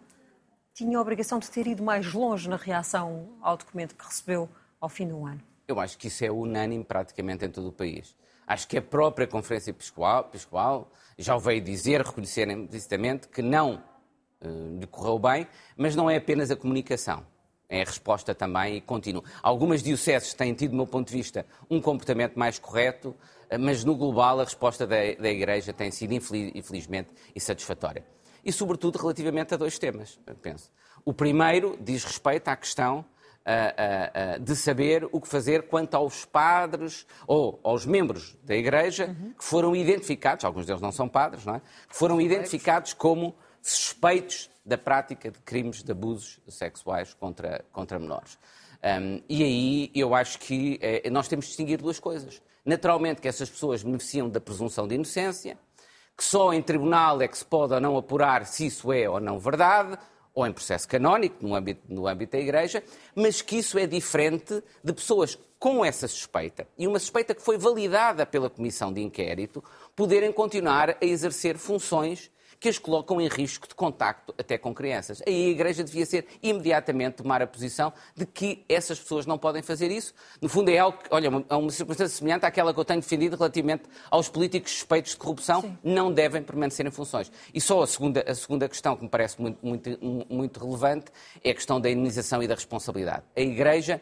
tinha 0.75 0.99
a 0.99 1.00
obrigação 1.00 1.38
de 1.38 1.50
ter 1.50 1.67
ido 1.67 1.82
mais 1.82 2.12
longe 2.12 2.49
na 2.49 2.56
reação 2.56 3.31
ao 3.41 3.56
documento 3.56 3.94
que 3.94 4.05
recebeu 4.05 4.49
ao 4.81 4.88
fim 4.88 5.09
do 5.09 5.25
ano. 5.25 5.41
Eu 5.67 5.81
acho 5.81 5.97
que 5.97 6.09
isso 6.09 6.25
é 6.25 6.31
unânime 6.31 6.85
praticamente 6.85 7.44
em 7.44 7.49
todo 7.49 7.69
o 7.69 7.73
país. 7.73 8.14
Acho 8.47 8.67
que 8.67 8.79
a 8.79 8.83
própria 8.83 9.27
Conferência 9.27 9.71
Episcopal, 9.71 10.91
já 11.19 11.37
o 11.37 11.41
veio 11.41 11.61
dizer, 11.61 12.03
reconhecer 12.03 12.49
implicitamente, 12.50 13.29
que 13.29 13.43
não 13.43 13.83
uh, 14.44 14.79
lhe 14.79 14.87
correu 14.87 15.19
bem, 15.19 15.47
mas 15.77 15.94
não 15.94 16.11
é 16.11 16.17
apenas 16.17 16.50
a 16.50 16.56
comunicação. 16.56 17.25
É 17.69 17.81
a 17.81 17.85
resposta 17.85 18.35
também 18.35 18.77
e 18.77 18.81
continua. 18.81 19.23
Algumas 19.43 19.83
dioceses 19.83 20.35
têm 20.35 20.53
tido, 20.53 20.73
do 20.73 20.77
meu 20.77 20.87
ponto 20.87 21.09
de 21.09 21.17
vista, 21.17 21.47
um 21.71 21.81
comportamento 21.81 22.39
mais 22.39 22.59
correto, 22.59 23.11
uh, 23.11 23.59
mas 23.59 23.85
no 23.85 23.94
global 23.94 24.41
a 24.41 24.45
resposta 24.45 24.87
da, 24.87 24.97
da 24.97 25.31
Igreja 25.31 25.73
tem 25.73 25.91
sido, 25.91 26.12
infeliz, 26.12 26.53
infelizmente, 26.55 27.11
insatisfatória. 27.35 28.05
E, 28.45 28.53
sobretudo, 28.53 28.99
relativamente 28.99 29.55
a 29.55 29.56
dois 29.56 29.79
temas, 29.79 30.19
penso. 30.43 30.71
O 31.05 31.12
primeiro 31.15 31.79
diz 31.81 32.05
respeito 32.05 32.49
à 32.49 32.56
questão 32.56 33.05
uh, 33.47 34.37
uh, 34.37 34.41
de 34.41 34.56
saber 34.56 35.09
o 35.11 35.21
que 35.21 35.29
fazer 35.29 35.69
quanto 35.69 35.94
aos 35.94 36.25
padres 36.25 37.06
ou 37.27 37.61
aos 37.62 37.85
membros 37.85 38.37
da 38.43 38.55
Igreja 38.55 39.06
uhum. 39.06 39.33
que 39.39 39.44
foram 39.44 39.75
identificados, 39.75 40.44
alguns 40.44 40.67
deles 40.67 40.81
não 40.81 40.93
são 40.93 41.09
padres, 41.09 41.44
não 41.44 41.56
é? 41.56 41.61
que 41.89 41.97
foram 41.97 42.21
identificados 42.21 42.93
como 42.93 43.35
suspeitos 43.61 44.50
da 44.64 44.78
prática 44.78 45.31
de 45.31 45.38
crimes 45.40 45.83
de 45.83 45.93
abusos 45.93 46.40
sexuais 46.49 47.14
contra, 47.14 47.64
contra 47.73 47.99
menores. 47.99 48.38
Um, 48.83 49.23
e 49.28 49.45
aí 49.45 49.90
eu 49.95 50.14
acho 50.14 50.38
que 50.40 50.78
eh, 50.83 51.09
nós 51.09 51.28
temos 51.28 51.45
de 51.45 51.50
distinguir 51.50 51.78
duas 51.81 52.00
coisas. 52.00 52.43
Naturalmente 52.64 53.21
que 53.21 53.28
essas 53.28 53.49
pessoas 53.49 53.83
beneficiam 53.83 54.28
da 54.28 54.40
presunção 54.40 54.88
de 54.88 54.97
inocência, 54.97 55.57
que 56.16 56.25
só 56.25 56.52
em 56.52 56.61
tribunal 56.61 57.21
é 57.23 57.28
que 57.28 57.38
se 57.38 57.45
pode 57.45 57.75
ou 57.75 57.81
não 57.81 57.97
apurar 57.97 58.45
se 58.45 58.66
isso 58.66 58.93
é 58.93 59.09
ou 59.09 59.21
não 59.21 59.38
verdade, 59.38 59.97
ou 60.35 60.47
em 60.47 60.53
processo 60.53 60.89
canónico, 60.89 61.37
no 61.41 61.55
âmbito, 61.55 61.83
no 61.89 62.07
âmbito 62.07 62.33
da 62.33 62.39
Igreja, 62.39 62.83
mas 63.15 63.43
que 63.43 63.57
isso 63.59 63.79
é 63.79 63.87
diferente 63.87 64.62
de 64.83 64.93
pessoas 64.93 65.39
com 65.59 65.85
essa 65.85 66.09
suspeita, 66.09 66.67
e 66.77 66.89
uma 66.89 66.99
suspeita 66.99 67.35
que 67.35 67.43
foi 67.43 67.57
validada 67.57 68.27
pela 68.27 68.51
Comissão 68.51 68.93
de 68.93 69.01
Inquérito, 69.01 69.62
poderem 69.95 70.33
continuar 70.33 70.91
a 70.91 70.97
exercer 71.01 71.57
funções 71.57 72.33
que 72.62 72.69
as 72.69 72.78
colocam 72.78 73.21
em 73.21 73.26
risco 73.26 73.66
de 73.66 73.75
contacto 73.75 74.33
até 74.38 74.57
com 74.57 74.73
crianças. 74.73 75.21
Aí 75.26 75.47
a 75.47 75.49
Igreja 75.49 75.83
devia 75.83 76.07
ser 76.07 76.28
imediatamente 76.40 77.14
tomar 77.14 77.42
a 77.42 77.47
posição 77.47 77.92
de 78.14 78.25
que 78.25 78.64
essas 78.69 79.00
pessoas 79.00 79.26
não 79.26 79.37
podem 79.37 79.62
fazer 79.62 79.90
isso. 79.90 80.14
No 80.40 80.49
fundo, 80.49 80.71
é 80.71 80.78
algo, 80.78 80.97
olha, 81.11 81.28
é 81.50 81.57
uma 81.57 81.71
circunstância 81.73 82.16
semelhante 82.16 82.47
àquela 82.47 82.73
que 82.73 82.78
eu 82.78 82.85
tenho 82.85 83.00
defendido 83.00 83.37
relativamente 83.37 83.83
aos 84.09 84.28
políticos 84.28 84.71
suspeitos 84.71 85.11
de 85.11 85.16
corrupção, 85.16 85.61
Sim. 85.61 85.76
não 85.83 86.12
devem 86.12 86.40
permanecer 86.40 86.87
em 86.87 86.92
funções. 86.92 87.33
E 87.52 87.61
só 87.61 87.83
a 87.83 87.87
segunda, 87.87 88.25
a 88.28 88.35
segunda 88.35 88.69
questão 88.69 88.95
que 88.95 89.02
me 89.02 89.09
parece 89.09 89.42
muito, 89.42 89.59
muito, 89.66 89.99
muito 90.31 90.64
relevante 90.64 91.07
é 91.42 91.50
a 91.50 91.54
questão 91.54 91.81
da 91.81 91.90
indenização 91.90 92.40
e 92.45 92.47
da 92.47 92.54
responsabilidade. 92.54 93.25
A 93.37 93.40
Igreja 93.40 94.00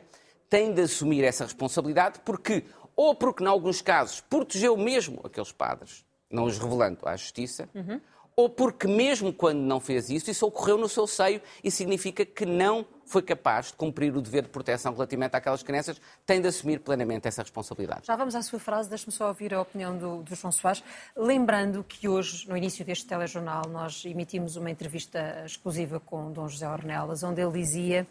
tem 0.50 0.70
de 0.74 0.82
assumir 0.82 1.24
essa 1.24 1.44
responsabilidade 1.44 2.20
porque, 2.26 2.64
ou 2.94 3.14
porque, 3.14 3.42
em 3.42 3.46
alguns 3.46 3.80
casos, 3.80 4.20
protegeu 4.20 4.76
mesmo 4.76 5.18
aqueles 5.24 5.50
padres, 5.50 6.04
não 6.30 6.44
os 6.44 6.58
revelando 6.58 6.98
à 7.08 7.16
Justiça, 7.16 7.66
uhum 7.74 7.98
ou 8.40 8.48
porque, 8.48 8.86
mesmo 8.86 9.32
quando 9.32 9.58
não 9.58 9.78
fez 9.78 10.08
isso, 10.08 10.30
isso 10.30 10.46
ocorreu 10.46 10.78
no 10.78 10.88
seu 10.88 11.06
seio 11.06 11.42
e 11.62 11.70
significa 11.70 12.24
que 12.24 12.46
não 12.46 12.86
foi 13.04 13.20
capaz 13.22 13.66
de 13.66 13.74
cumprir 13.74 14.16
o 14.16 14.22
dever 14.22 14.44
de 14.44 14.48
proteção 14.48 14.92
relativamente 14.92 15.36
àquelas 15.36 15.62
crianças, 15.62 16.00
tem 16.24 16.40
de 16.40 16.48
assumir 16.48 16.78
plenamente 16.80 17.26
essa 17.26 17.42
responsabilidade. 17.42 18.06
Já 18.06 18.16
vamos 18.16 18.34
à 18.34 18.42
sua 18.42 18.58
frase, 18.58 18.88
deixe-me 18.88 19.12
só 19.12 19.28
ouvir 19.28 19.52
a 19.52 19.60
opinião 19.60 19.98
do, 19.98 20.22
do, 20.22 20.34
João 20.34 20.52
Soares. 20.52 20.82
Lembrando 21.16 21.84
que 21.84 22.08
hoje, 22.08 22.48
no 22.48 22.56
início 22.56 22.84
deste 22.84 23.06
telejornal, 23.06 23.64
nós 23.68 24.04
emitimos 24.04 24.56
uma 24.56 24.70
entrevista 24.70 25.42
exclusiva 25.44 25.98
com 26.00 26.32
Dom 26.32 26.48
José 26.48 26.68
Ornelas, 26.68 27.22
onde 27.22 27.42
ele 27.42 27.52
dizia 27.52 28.06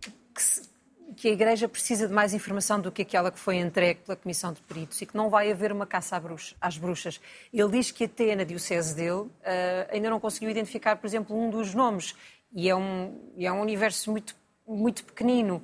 que, 0.00 0.71
que 1.16 1.28
a 1.28 1.32
Igreja 1.32 1.68
precisa 1.68 2.06
de 2.08 2.12
mais 2.12 2.34
informação 2.34 2.80
do 2.80 2.90
que 2.90 3.02
aquela 3.02 3.30
que 3.30 3.38
foi 3.38 3.56
entregue 3.56 4.00
pela 4.00 4.16
Comissão 4.16 4.52
de 4.52 4.60
Peritos 4.62 5.00
e 5.00 5.06
que 5.06 5.16
não 5.16 5.28
vai 5.30 5.50
haver 5.50 5.72
uma 5.72 5.86
caça 5.86 6.20
às 6.60 6.78
bruxas. 6.78 7.20
Ele 7.52 7.70
diz 7.70 7.90
que 7.90 8.04
até 8.04 8.34
na 8.34 8.44
diocese 8.44 8.94
dele 8.94 9.10
uh, 9.12 9.30
ainda 9.90 10.10
não 10.10 10.18
conseguiu 10.20 10.50
identificar, 10.50 10.96
por 10.96 11.06
exemplo, 11.06 11.36
um 11.36 11.50
dos 11.50 11.74
nomes 11.74 12.14
e 12.52 12.68
é 12.68 12.76
um, 12.76 13.32
é 13.38 13.50
um 13.52 13.60
universo 13.60 14.10
muito, 14.10 14.34
muito 14.66 15.04
pequenino. 15.04 15.62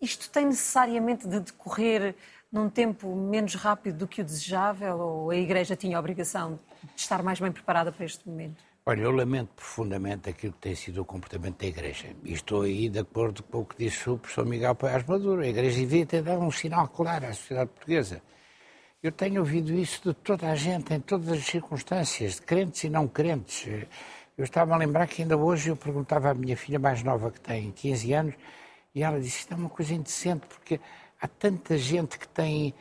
Isto 0.00 0.30
tem 0.30 0.46
necessariamente 0.46 1.26
de 1.26 1.40
decorrer 1.40 2.14
num 2.50 2.70
tempo 2.70 3.14
menos 3.16 3.54
rápido 3.54 3.98
do 3.98 4.08
que 4.08 4.20
o 4.20 4.24
desejável 4.24 4.98
ou 4.98 5.30
a 5.30 5.36
Igreja 5.36 5.74
tinha 5.74 5.96
a 5.96 6.00
obrigação 6.00 6.60
de 6.94 7.00
estar 7.00 7.22
mais 7.22 7.40
bem 7.40 7.50
preparada 7.50 7.90
para 7.90 8.04
este 8.04 8.28
momento? 8.28 8.62
Olha, 8.86 9.00
eu 9.00 9.12
lamento 9.12 9.48
profundamente 9.54 10.28
aquilo 10.28 10.52
que 10.52 10.58
tem 10.58 10.74
sido 10.74 11.00
o 11.00 11.06
comportamento 11.06 11.58
da 11.58 11.66
Igreja. 11.66 12.14
E 12.22 12.34
estou 12.34 12.62
aí 12.62 12.90
de 12.90 12.98
acordo 12.98 13.42
com 13.44 13.60
o 13.60 13.64
que 13.64 13.78
disse 13.78 14.10
o 14.10 14.18
professor 14.18 14.44
Miguel 14.44 14.74
Paiás 14.74 15.02
Maduro. 15.06 15.40
A 15.40 15.46
Igreja 15.46 15.78
devia 15.80 16.04
ter 16.04 16.22
dado 16.22 16.42
um 16.42 16.50
sinal 16.50 16.86
claro 16.88 17.24
à 17.24 17.32
sociedade 17.32 17.70
portuguesa. 17.70 18.20
Eu 19.02 19.10
tenho 19.10 19.40
ouvido 19.40 19.72
isso 19.72 20.02
de 20.10 20.12
toda 20.12 20.50
a 20.50 20.54
gente, 20.54 20.92
em 20.92 21.00
todas 21.00 21.30
as 21.30 21.46
circunstâncias, 21.46 22.34
de 22.34 22.42
crentes 22.42 22.84
e 22.84 22.90
não 22.90 23.08
crentes. 23.08 23.86
Eu 24.36 24.44
estava 24.44 24.74
a 24.74 24.76
lembrar 24.76 25.06
que 25.06 25.22
ainda 25.22 25.34
hoje 25.38 25.70
eu 25.70 25.76
perguntava 25.76 26.30
à 26.30 26.34
minha 26.34 26.54
filha 26.56 26.78
mais 26.78 27.02
nova, 27.02 27.30
que 27.30 27.40
tem 27.40 27.72
15 27.72 28.12
anos, 28.12 28.34
e 28.94 29.02
ela 29.02 29.18
disse: 29.18 29.38
Isto 29.38 29.54
é 29.54 29.56
uma 29.56 29.70
coisa 29.70 29.94
indecente, 29.94 30.46
porque 30.46 30.78
há 31.18 31.26
tanta 31.26 31.78
gente 31.78 32.18
que 32.18 32.28
tem 32.28 32.74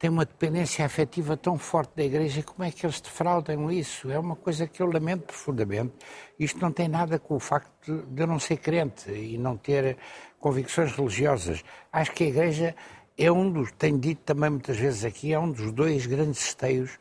tem 0.00 0.08
uma 0.08 0.24
dependência 0.24 0.82
afetiva 0.82 1.36
tão 1.36 1.58
forte 1.58 1.92
da 1.94 2.02
Igreja, 2.02 2.42
como 2.42 2.64
é 2.64 2.70
que 2.70 2.86
eles 2.86 3.02
defraudam 3.02 3.70
isso? 3.70 4.10
É 4.10 4.18
uma 4.18 4.34
coisa 4.34 4.66
que 4.66 4.80
eu 4.80 4.90
lamento 4.90 5.24
profundamente. 5.24 5.92
Isto 6.38 6.58
não 6.58 6.72
tem 6.72 6.88
nada 6.88 7.18
com 7.18 7.36
o 7.36 7.38
facto 7.38 8.06
de 8.08 8.22
eu 8.22 8.26
não 8.26 8.38
ser 8.38 8.56
crente 8.56 9.10
e 9.12 9.36
não 9.36 9.58
ter 9.58 9.98
convicções 10.38 10.90
religiosas. 10.92 11.62
Acho 11.92 12.12
que 12.12 12.24
a 12.24 12.28
Igreja 12.28 12.74
é 13.18 13.30
um 13.30 13.52
dos, 13.52 13.72
tenho 13.72 13.98
dito 13.98 14.22
também 14.24 14.48
muitas 14.48 14.78
vezes 14.78 15.04
aqui, 15.04 15.34
é 15.34 15.38
um 15.38 15.52
dos 15.52 15.70
dois 15.70 16.06
grandes 16.06 16.46
esteios, 16.46 16.98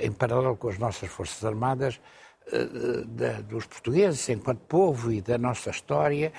em 0.00 0.10
paralelo 0.10 0.56
com 0.56 0.70
as 0.70 0.78
nossas 0.78 1.10
Forças 1.10 1.44
Armadas, 1.44 2.00
eh, 2.50 3.42
dos 3.42 3.66
portugueses 3.66 4.26
enquanto 4.30 4.60
povo 4.60 5.12
e 5.12 5.20
da 5.20 5.36
nossa 5.36 5.68
história. 5.68 6.32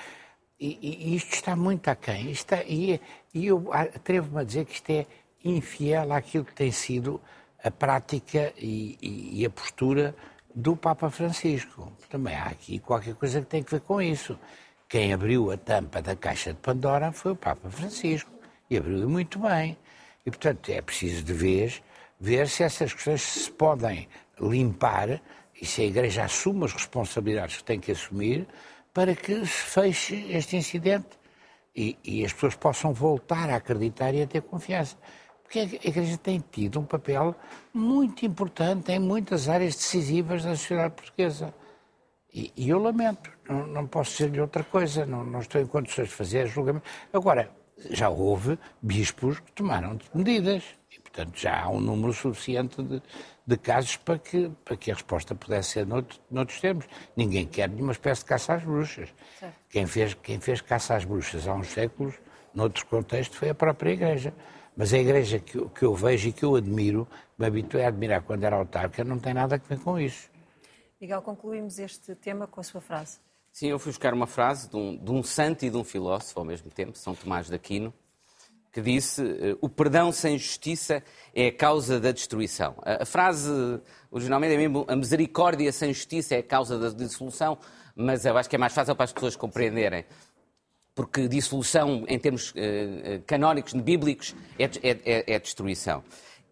E, 0.58 0.76
e 1.12 1.14
isto 1.14 1.32
está 1.34 1.54
muito 1.54 1.86
aquém. 1.86 2.32
É, 2.50 2.64
e, 2.66 3.00
e 3.32 3.46
eu 3.46 3.72
atrevo-me 3.72 4.40
a 4.40 4.44
dizer 4.44 4.64
que 4.64 4.74
isto 4.74 4.90
é 4.90 5.06
infiel 5.44 6.12
àquilo 6.12 6.44
que 6.44 6.54
tem 6.54 6.70
sido 6.70 7.20
a 7.62 7.70
prática 7.70 8.52
e, 8.56 8.98
e, 9.00 9.40
e, 9.40 9.46
a 9.46 9.50
postura 9.50 10.14
do 10.54 10.76
Papa 10.76 11.10
Francisco. 11.10 11.92
Também 12.08 12.34
há 12.34 12.46
aqui 12.46 12.78
qualquer 12.78 13.14
coisa 13.14 13.40
que 13.40 13.46
tem 13.46 13.64
a 13.66 13.70
ver 13.70 13.80
com 13.80 14.00
isso. 14.00 14.38
Quem 14.88 15.12
abriu 15.12 15.50
a 15.50 15.56
tampa 15.56 16.02
da 16.02 16.16
caixa 16.16 16.52
de 16.52 16.58
Pandora 16.58 17.12
foi 17.12 17.32
o 17.32 17.36
Papa 17.36 17.70
Francisco 17.70 18.30
e 18.68 18.76
abriu 18.76 19.08
muito 19.08 19.38
bem. 19.38 19.76
E, 20.24 20.30
portanto, 20.30 20.70
é 20.70 20.80
preciso 20.80 21.22
de 21.22 21.32
vez 21.32 21.82
ver 22.18 22.48
se 22.48 22.62
essas 22.62 22.92
questões 22.92 23.22
se 23.22 23.50
podem 23.50 24.08
limpar 24.40 25.20
e 25.60 25.66
se 25.66 25.82
a 25.82 25.84
Igreja 25.84 26.24
assume 26.24 26.64
as 26.64 26.72
responsabilidades 26.72 27.58
que 27.58 27.64
tem 27.64 27.78
que 27.78 27.92
assumir 27.92 28.46
para 28.92 29.14
que 29.14 29.46
se 29.46 29.62
feche 29.62 30.26
este 30.30 30.56
incidente 30.56 31.08
e, 31.76 31.96
e 32.02 32.24
as 32.24 32.32
pessoas 32.32 32.56
possam 32.56 32.92
voltar 32.92 33.48
a 33.50 33.56
acreditar 33.56 34.14
e 34.14 34.22
a 34.22 34.26
ter 34.26 34.42
confiança 34.42 34.96
porque 35.50 35.58
a 35.58 35.88
Igreja 35.88 36.16
tem 36.16 36.38
tido 36.38 36.78
um 36.78 36.84
papel 36.84 37.34
muito 37.74 38.24
importante 38.24 38.92
em 38.92 39.00
muitas 39.00 39.48
áreas 39.48 39.74
decisivas 39.74 40.44
da 40.44 40.54
sociedade 40.54 40.94
portuguesa. 40.94 41.52
E, 42.32 42.52
e 42.56 42.68
eu 42.68 42.78
lamento, 42.78 43.28
não, 43.48 43.66
não 43.66 43.86
posso 43.88 44.12
dizer-lhe 44.12 44.40
outra 44.40 44.62
coisa, 44.62 45.04
não, 45.04 45.24
não, 45.24 45.40
estou 45.40 45.60
em 45.60 45.66
condições 45.66 46.06
de 46.08 46.14
fazer 46.14 46.46
julgamento. 46.46 46.88
Agora, 47.12 47.50
já 47.90 48.08
houve 48.08 48.56
bispos 48.80 49.40
que 49.40 49.50
tomaram 49.50 49.98
medidas 50.14 50.62
e, 50.96 51.00
portanto, 51.00 51.36
já 51.36 51.64
há 51.64 51.68
um 51.68 51.80
número 51.80 52.12
suficiente 52.12 52.80
de, 52.80 53.02
de 53.44 53.56
casos 53.56 53.96
para 53.96 54.20
que, 54.20 54.52
para 54.64 54.76
que 54.76 54.92
a 54.92 54.94
resposta 54.94 55.34
pudesse 55.34 55.70
ser 55.70 55.84
noutro, 55.84 56.20
noutros 56.30 56.60
termos. 56.60 56.86
Ninguém 57.16 57.44
quer 57.44 57.68
nenhuma 57.68 57.90
espécie 57.90 58.20
de 58.20 58.26
caça 58.26 58.54
às 58.54 58.62
bruxas. 58.62 59.08
Quem 59.68 59.84
fez, 59.84 60.14
quem 60.14 60.38
fez 60.38 60.60
caça 60.60 60.94
às 60.94 61.04
bruxas 61.04 61.48
há 61.48 61.54
uns 61.54 61.66
séculos, 61.66 62.14
noutro 62.54 62.86
contexto, 62.86 63.36
foi 63.36 63.48
a 63.48 63.54
própria 63.54 63.90
Igreja. 63.90 64.32
Mas 64.76 64.92
a 64.94 64.98
igreja 64.98 65.38
que, 65.38 65.68
que 65.68 65.84
eu 65.84 65.94
vejo 65.94 66.28
e 66.28 66.32
que 66.32 66.44
eu 66.44 66.56
admiro, 66.56 67.06
me 67.38 67.46
habituei 67.46 67.84
a 67.84 67.88
admirar 67.88 68.22
quando 68.22 68.44
era 68.44 68.56
autarca, 68.56 69.04
não 69.04 69.18
tem 69.18 69.34
nada 69.34 69.56
a 69.56 69.58
ver 69.58 69.78
com 69.80 69.98
isso. 69.98 70.30
Miguel, 71.00 71.22
concluímos 71.22 71.78
este 71.78 72.14
tema 72.14 72.46
com 72.46 72.60
a 72.60 72.62
sua 72.62 72.80
frase. 72.80 73.18
Sim, 73.52 73.68
eu 73.68 73.78
fui 73.78 73.90
buscar 73.90 74.14
uma 74.14 74.26
frase 74.26 74.68
de 74.68 74.76
um, 74.76 74.96
de 74.96 75.10
um 75.10 75.22
santo 75.22 75.64
e 75.64 75.70
de 75.70 75.76
um 75.76 75.82
filósofo 75.82 76.38
ao 76.38 76.44
mesmo 76.44 76.70
tempo, 76.70 76.96
São 76.96 77.14
Tomás 77.14 77.48
de 77.48 77.54
Aquino, 77.54 77.92
que 78.72 78.80
disse: 78.80 79.22
eh, 79.22 79.56
O 79.60 79.68
perdão 79.68 80.12
sem 80.12 80.38
justiça 80.38 81.02
é 81.34 81.48
a 81.48 81.52
causa 81.52 81.98
da 81.98 82.12
destruição. 82.12 82.76
A, 82.82 83.02
a 83.02 83.06
frase 83.06 83.50
originalmente 84.10 84.54
é 84.54 84.56
mesmo: 84.56 84.84
A 84.88 84.94
misericórdia 84.94 85.72
sem 85.72 85.92
justiça 85.92 86.36
é 86.36 86.38
a 86.38 86.42
causa 86.42 86.78
da 86.78 86.90
dissolução, 86.90 87.58
mas 87.96 88.24
eu 88.24 88.36
acho 88.36 88.48
que 88.48 88.56
é 88.56 88.58
mais 88.58 88.72
fácil 88.72 88.94
para 88.94 89.04
as 89.04 89.12
pessoas 89.12 89.34
compreenderem 89.34 90.04
porque 90.94 91.28
dissolução, 91.28 92.04
em 92.08 92.18
termos 92.18 92.50
uh, 92.50 93.22
canónicos, 93.26 93.72
bíblicos, 93.74 94.34
é, 94.58 94.64
é, 94.64 95.34
é, 95.34 95.38
destruição. 95.38 96.02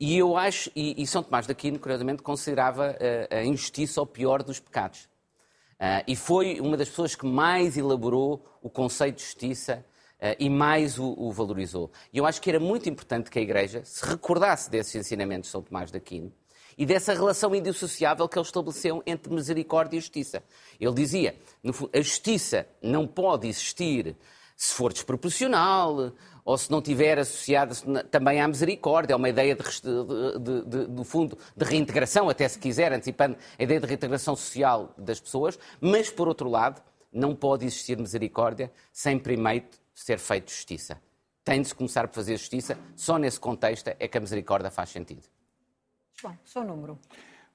E 0.01 0.17
eu 0.17 0.37
acho, 0.37 0.71
e, 0.77 1.03
e 1.03 1.07
São 1.07 1.23
Tomás 1.23 1.47
de 1.47 1.53
Aquino, 1.53 1.79
curiosamente, 1.79 2.23
considerava 2.23 2.93
uh, 2.93 3.35
a 3.35 3.45
injustiça 3.45 4.01
o 4.01 4.07
pior 4.07 4.43
dos 4.43 4.61
pecados. 4.61 5.09
Uh, 5.81 6.03
e 6.07 6.17
foi 6.17 6.61
uma 6.61 6.77
das 6.77 6.89
pessoas 6.89 7.15
que 7.15 7.27
mais 7.27 7.77
elaborou 7.77 8.45
o 8.63 8.69
conceito 8.69 9.17
de 9.17 9.23
justiça 9.23 9.85
uh, 10.21 10.35
e 10.39 10.49
mais 10.49 10.99
o, 10.99 11.15
o, 11.17 11.33
valorizou. 11.33 11.91
E 12.13 12.19
eu 12.19 12.27
acho 12.27 12.41
que 12.41 12.51
era 12.51 12.61
muito 12.61 12.89
importante 12.89 13.31
que 13.31 13.39
a 13.39 13.43
Igreja 13.43 13.83
se 13.85 14.05
recordasse 14.05 14.71
desses 14.71 14.95
ensinamentos 14.95 15.49
de 15.49 15.53
São 15.53 15.63
Tomás 15.63 15.91
de 15.91 15.97
Aquino 15.97 16.33
e 16.79 16.87
dessa 16.87 17.13
relação 17.13 17.53
indissociável 17.55 18.29
que 18.29 18.39
ele 18.39 18.47
estabeleceu 18.47 19.03
entre 19.05 19.35
misericórdia 19.35 19.99
e 19.99 20.01
justiça. 20.01 20.43
Ele 20.81 20.95
dizia, 20.95 21.37
a 21.93 22.01
justiça 22.01 22.69
não 22.81 23.05
pode 23.05 23.49
existir 23.49 24.17
se 24.57 24.73
for 24.73 24.93
desproporcional 24.93 26.13
ou 26.45 26.57
se 26.57 26.71
não 26.71 26.81
tiver 26.81 27.19
associada 27.19 27.75
também 28.11 28.41
à 28.41 28.49
misericórdia, 28.49 29.13
é 29.13 29.17
uma 29.17 29.29
ideia 29.29 29.55
de, 29.55 29.63
de, 29.63 30.63
de, 30.65 30.87
do 30.87 31.05
fundo 31.05 31.37
de 31.57 31.65
reintegração, 31.65 32.29
até 32.31 32.49
se 32.49 32.59
quiser, 32.59 32.93
antecipando 32.93 33.37
a 33.59 33.63
ideia 33.63 33.79
de 33.79 33.87
reintegração 33.87 34.35
social 34.35 34.95
das 34.97 35.21
pessoas, 35.21 35.59
mas, 35.81 36.11
por 36.11 36.27
outro 36.27 36.49
lado, 36.49 36.81
não 37.13 37.35
pode 37.35 37.67
existir 37.67 37.99
misericórdia 37.99 38.73
sem 38.93 39.19
primeiro 39.19 39.67
ser 39.95 40.19
feita 40.19 40.51
justiça. 40.51 41.01
Tem 41.45 41.61
de 41.61 41.69
se 41.69 41.75
começar 41.75 42.09
por 42.09 42.15
fazer 42.15 42.37
justiça, 42.37 42.79
só 42.97 43.19
nesse 43.19 43.39
contexto 43.39 43.89
é 43.89 44.09
que 44.09 44.17
a 44.17 44.21
misericórdia 44.21 44.71
faz 44.71 44.91
sentido. 44.91 45.38
Bom, 46.21 46.37
seu 46.45 46.65
número. 46.65 46.99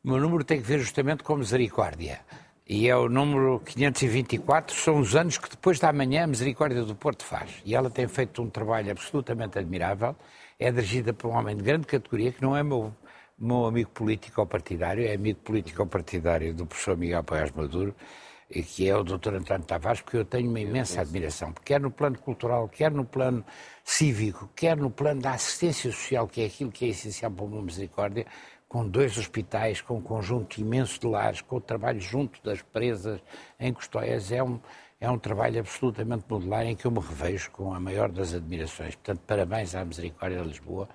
O 0.01 0.09
meu 0.09 0.19
número 0.21 0.43
tem 0.45 0.61
que 0.61 0.65
ver 0.65 0.79
justamente 0.79 1.21
com 1.21 1.35
misericórdia. 1.35 2.21
E 2.65 2.87
é 2.87 2.95
o 2.95 3.09
número 3.09 3.59
524, 3.59 4.73
são 4.73 4.99
os 4.99 5.17
anos 5.17 5.37
que 5.37 5.49
depois 5.49 5.79
da 5.79 5.91
manhã 5.91 6.23
a 6.23 6.27
Misericórdia 6.27 6.81
do 6.83 6.95
Porto 6.95 7.25
faz. 7.25 7.61
E 7.65 7.75
ela 7.75 7.89
tem 7.89 8.07
feito 8.07 8.41
um 8.41 8.49
trabalho 8.49 8.89
absolutamente 8.89 9.59
admirável. 9.59 10.15
É 10.57 10.71
dirigida 10.71 11.13
por 11.13 11.29
um 11.29 11.31
homem 11.31 11.57
de 11.57 11.61
grande 11.61 11.85
categoria, 11.85 12.31
que 12.31 12.41
não 12.41 12.55
é 12.55 12.63
meu, 12.63 12.95
meu 13.37 13.65
amigo 13.65 13.89
político 13.89 14.39
ou 14.39 14.47
partidário, 14.47 15.05
é 15.05 15.13
amigo 15.13 15.39
político 15.41 15.81
ou 15.81 15.87
partidário 15.87 16.53
do 16.53 16.65
professor 16.65 16.95
Miguel 16.95 17.21
Paiás 17.21 17.51
Maduro, 17.51 17.93
que 18.61 18.87
é 18.87 18.95
o 18.95 19.03
Dr. 19.03 19.35
António 19.35 19.65
Tavares, 19.65 20.01
porque 20.01 20.17
eu 20.17 20.25
tenho 20.25 20.49
uma 20.49 20.59
imensa 20.59 21.01
admiração, 21.01 21.53
quer 21.65 21.79
no 21.79 21.89
plano 21.89 22.19
cultural, 22.19 22.69
quer 22.69 22.91
no 22.91 23.03
plano 23.03 23.43
cívico, 23.83 24.49
quer 24.55 24.77
no 24.77 24.91
plano 24.91 25.21
da 25.21 25.31
assistência 25.31 25.91
social, 25.91 26.27
que 26.27 26.41
é 26.41 26.45
aquilo 26.45 26.71
que 26.71 26.85
é 26.85 26.89
essencial 26.89 27.31
para 27.31 27.45
uma 27.45 27.61
misericórdia, 27.61 28.27
com 28.67 28.87
dois 28.87 29.17
hospitais, 29.17 29.81
com 29.81 29.97
um 29.97 30.01
conjunto 30.01 30.59
imenso 30.59 30.99
de 30.99 31.07
lares, 31.07 31.41
com 31.41 31.57
o 31.57 31.61
trabalho 31.61 32.01
junto 32.01 32.43
das 32.43 32.61
presas 32.61 33.21
em 33.59 33.71
Custóias, 33.71 34.31
é 34.31 34.43
um, 34.43 34.59
é 34.99 35.09
um 35.09 35.17
trabalho 35.17 35.59
absolutamente 35.59 36.25
modular 36.27 36.65
em 36.65 36.75
que 36.75 36.85
eu 36.85 36.91
me 36.91 36.99
revejo 36.99 37.51
com 37.51 37.73
a 37.73 37.79
maior 37.79 38.11
das 38.11 38.33
admirações. 38.33 38.95
Portanto, 38.95 39.21
parabéns 39.27 39.75
à 39.75 39.85
Misericórdia 39.85 40.41
de 40.41 40.47
Lisboa 40.47 40.89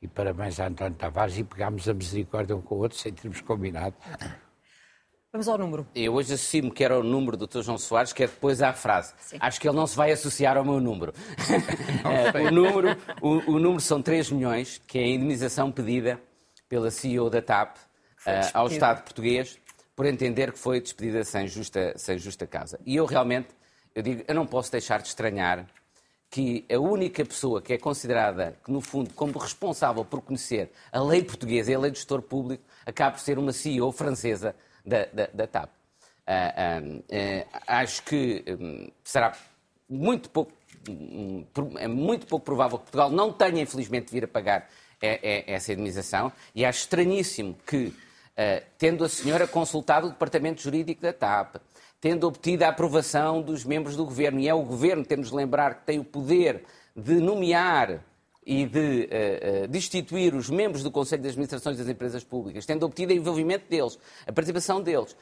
e 0.00 0.06
parabéns 0.06 0.60
a 0.60 0.66
António 0.66 0.94
Tavares 0.96 1.38
e 1.38 1.44
pegámos 1.44 1.88
a 1.88 1.94
Misericórdia 1.94 2.54
um 2.54 2.62
com 2.62 2.76
o 2.76 2.78
outro 2.78 2.98
sem 2.98 3.12
termos 3.12 3.40
combinado. 3.40 3.96
Vamos 5.34 5.48
ao 5.48 5.58
número. 5.58 5.84
Eu 5.96 6.14
hoje 6.14 6.32
assumo 6.32 6.72
que 6.72 6.84
era 6.84 6.96
o 6.96 7.02
número 7.02 7.36
do 7.36 7.48
Dr. 7.48 7.62
João 7.62 7.76
Soares, 7.76 8.12
que 8.12 8.22
é 8.22 8.28
depois 8.28 8.62
à 8.62 8.72
frase. 8.72 9.12
Sim. 9.18 9.36
Acho 9.40 9.60
que 9.60 9.68
ele 9.68 9.74
não 9.74 9.84
se 9.84 9.96
vai 9.96 10.12
associar 10.12 10.56
ao 10.56 10.64
meu 10.64 10.78
número. 10.78 11.12
o, 12.40 12.50
número 12.52 12.96
o, 13.20 13.28
o 13.50 13.58
número 13.58 13.80
são 13.80 14.00
3 14.00 14.30
milhões, 14.30 14.80
que 14.86 14.96
é 14.96 15.02
a 15.02 15.08
indemnização 15.08 15.72
pedida 15.72 16.20
pela 16.68 16.88
CEO 16.88 17.28
da 17.28 17.42
TAP 17.42 17.78
uh, 17.78 18.30
ao 18.54 18.68
Estado 18.68 19.02
português 19.02 19.58
por 19.96 20.06
entender 20.06 20.52
que 20.52 20.58
foi 20.60 20.80
despedida 20.80 21.24
sem 21.24 21.48
justa, 21.48 21.94
sem 21.96 22.16
justa 22.16 22.46
causa. 22.46 22.78
E 22.86 22.94
eu 22.94 23.04
realmente, 23.04 23.48
eu 23.92 24.04
digo, 24.04 24.22
eu 24.28 24.36
não 24.36 24.46
posso 24.46 24.70
deixar 24.70 25.02
de 25.02 25.08
estranhar 25.08 25.66
que 26.30 26.64
a 26.72 26.78
única 26.78 27.24
pessoa 27.24 27.60
que 27.60 27.72
é 27.72 27.78
considerada, 27.78 28.56
que 28.64 28.70
no 28.70 28.80
fundo, 28.80 29.12
como 29.14 29.36
responsável 29.36 30.04
por 30.04 30.22
conhecer 30.22 30.70
a 30.92 31.02
lei 31.02 31.24
portuguesa 31.24 31.72
e 31.72 31.74
a 31.74 31.78
lei 31.80 31.90
do 31.90 31.96
gestor 31.96 32.22
público, 32.22 32.62
acabe 32.86 33.16
por 33.16 33.20
ser 33.20 33.36
uma 33.36 33.52
CEO 33.52 33.90
francesa 33.90 34.54
da, 34.84 35.06
da, 35.06 35.28
da 35.32 35.46
TAP. 35.46 35.70
Uh, 36.26 36.98
uh, 36.98 37.60
acho 37.66 38.02
que 38.02 38.44
um, 38.48 38.90
será 39.02 39.32
muito 39.88 40.30
pouco, 40.30 40.52
um, 40.88 41.44
é 41.78 41.86
muito 41.86 42.26
pouco 42.26 42.44
provável 42.44 42.78
que 42.78 42.84
Portugal 42.84 43.10
não 43.10 43.32
tenha, 43.32 43.62
infelizmente, 43.62 44.06
de 44.06 44.12
vir 44.12 44.24
a 44.24 44.28
pagar 44.28 44.68
é, 45.02 45.20
é, 45.22 45.52
essa 45.52 45.72
indemnização 45.72 46.32
e 46.54 46.64
acho 46.64 46.80
estranhíssimo 46.80 47.56
que, 47.66 47.92
tendo 48.78 49.04
a 49.04 49.08
senhora 49.08 49.46
consultado 49.46 50.06
o 50.06 50.10
Departamento 50.10 50.62
Jurídico 50.62 51.02
da 51.02 51.12
TAP, 51.12 51.56
tendo 52.00 52.26
obtido 52.26 52.64
a 52.64 52.68
aprovação 52.68 53.42
dos 53.42 53.64
membros 53.64 53.96
do 53.96 54.04
governo, 54.04 54.40
e 54.40 54.48
é 54.48 54.54
o 54.54 54.62
governo, 54.62 55.04
temos 55.04 55.28
de 55.28 55.34
lembrar, 55.34 55.74
que 55.74 55.86
tem 55.86 55.98
o 55.98 56.04
poder 56.04 56.64
de 56.96 57.14
nomear 57.14 58.00
e 58.46 58.66
de 58.66 58.78
uh, 58.78 59.64
uh, 59.64 59.68
destituir 59.68 60.34
os 60.34 60.50
membros 60.50 60.82
do 60.82 60.90
Conselho 60.90 61.22
de 61.22 61.28
Administrações 61.28 61.78
das 61.78 61.88
Empresas 61.88 62.22
Públicas, 62.22 62.66
tendo 62.66 62.84
obtido 62.84 63.12
o 63.12 63.16
envolvimento 63.16 63.68
deles, 63.68 63.98
a 64.26 64.32
participação 64.32 64.82
deles, 64.82 65.16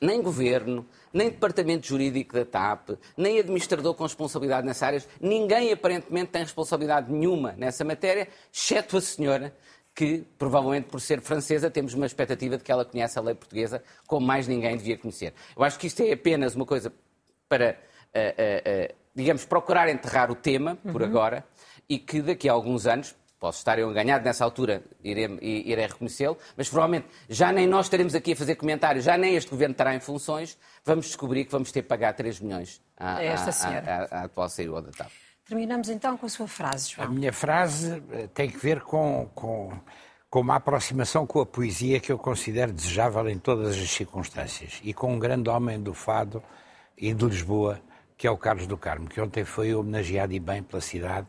nem 0.00 0.22
governo, 0.22 0.86
nem 1.12 1.28
departamento 1.30 1.86
jurídico 1.86 2.34
da 2.34 2.44
TAP, 2.44 2.90
nem 3.16 3.38
administrador 3.38 3.94
com 3.94 4.04
responsabilidade 4.04 4.66
nessa 4.66 4.86
área, 4.86 5.02
ninguém 5.20 5.72
aparentemente 5.72 6.30
tem 6.30 6.42
responsabilidade 6.42 7.12
nenhuma 7.12 7.52
nessa 7.52 7.84
matéria, 7.84 8.28
exceto 8.52 8.96
a 8.96 9.00
senhora, 9.00 9.54
que, 9.94 10.24
provavelmente 10.38 10.84
por 10.84 11.00
ser 11.00 11.20
francesa, 11.20 11.68
temos 11.68 11.92
uma 11.92 12.06
expectativa 12.06 12.56
de 12.56 12.62
que 12.62 12.70
ela 12.70 12.84
conheça 12.84 13.18
a 13.18 13.22
lei 13.22 13.34
portuguesa 13.34 13.82
como 14.06 14.24
mais 14.24 14.46
ninguém 14.46 14.76
devia 14.76 14.96
conhecer. 14.96 15.34
Eu 15.56 15.64
acho 15.64 15.76
que 15.76 15.88
isto 15.88 16.00
é 16.02 16.12
apenas 16.12 16.54
uma 16.54 16.64
coisa 16.64 16.92
para, 17.48 17.76
uh, 18.14 18.94
digamos, 19.18 19.44
procurar 19.44 19.88
enterrar 19.88 20.30
o 20.30 20.34
tema, 20.36 20.76
por 20.76 21.02
uhum. 21.02 21.08
agora, 21.08 21.44
e 21.88 21.98
que 21.98 22.22
daqui 22.22 22.48
a 22.48 22.52
alguns 22.52 22.86
anos, 22.86 23.16
posso 23.40 23.58
estar 23.58 23.76
eu 23.76 23.90
enganado 23.90 24.24
nessa 24.24 24.44
altura, 24.44 24.84
irei, 25.02 25.26
irei 25.42 25.86
reconhecê-lo, 25.86 26.38
mas 26.56 26.68
provavelmente 26.68 27.08
já 27.28 27.50
nem 27.50 27.66
nós 27.66 27.86
estaremos 27.86 28.14
aqui 28.14 28.32
a 28.32 28.36
fazer 28.36 28.54
comentários, 28.54 29.04
já 29.04 29.18
nem 29.18 29.34
este 29.34 29.50
governo 29.50 29.72
estará 29.72 29.92
em 29.92 29.98
funções, 29.98 30.56
vamos 30.84 31.06
descobrir 31.06 31.44
que 31.44 31.50
vamos 31.50 31.72
ter 31.72 31.82
que 31.82 31.88
pagar 31.88 32.12
3 32.12 32.38
milhões 32.38 32.80
à, 32.96 33.20
esta 33.20 33.50
senhora. 33.50 34.08
à, 34.10 34.18
à, 34.18 34.20
à 34.20 34.24
atual 34.26 34.48
CEO 34.48 34.80
da 34.80 34.92
TAP. 34.92 35.10
Terminamos 35.44 35.88
então 35.88 36.16
com 36.16 36.26
a 36.26 36.28
sua 36.28 36.46
frase, 36.46 36.90
João. 36.90 37.08
A 37.08 37.10
minha 37.10 37.32
frase 37.32 38.00
eh, 38.12 38.28
tem 38.32 38.48
que 38.48 38.58
ver 38.58 38.82
com, 38.82 39.28
com, 39.34 39.72
com 40.30 40.40
uma 40.40 40.56
aproximação 40.56 41.26
com 41.26 41.40
a 41.40 41.46
poesia 41.46 41.98
que 41.98 42.12
eu 42.12 42.18
considero 42.18 42.72
desejável 42.72 43.28
em 43.28 43.38
todas 43.38 43.76
as 43.76 43.90
circunstâncias 43.90 44.78
e 44.84 44.94
com 44.94 45.12
um 45.12 45.18
grande 45.18 45.50
homem 45.50 45.82
do 45.82 45.92
fado 45.92 46.40
e 46.96 47.14
de 47.14 47.24
Lisboa, 47.24 47.80
que 48.18 48.26
é 48.26 48.30
o 48.30 48.36
Carlos 48.36 48.66
do 48.66 48.76
Carmo, 48.76 49.08
que 49.08 49.20
ontem 49.20 49.44
foi 49.44 49.72
homenageado 49.72 50.32
e 50.32 50.40
bem 50.40 50.60
pela 50.60 50.82
cidade, 50.82 51.28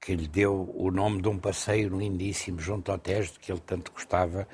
que 0.00 0.16
lhe 0.16 0.26
deu 0.26 0.74
o 0.74 0.90
nome 0.90 1.20
de 1.20 1.28
um 1.28 1.38
passeio 1.38 1.96
lindíssimo 1.96 2.58
junto 2.58 2.90
ao 2.90 2.98
Tejo, 2.98 3.34
que 3.38 3.52
ele 3.52 3.60
tanto 3.60 3.92
gostava. 3.92 4.48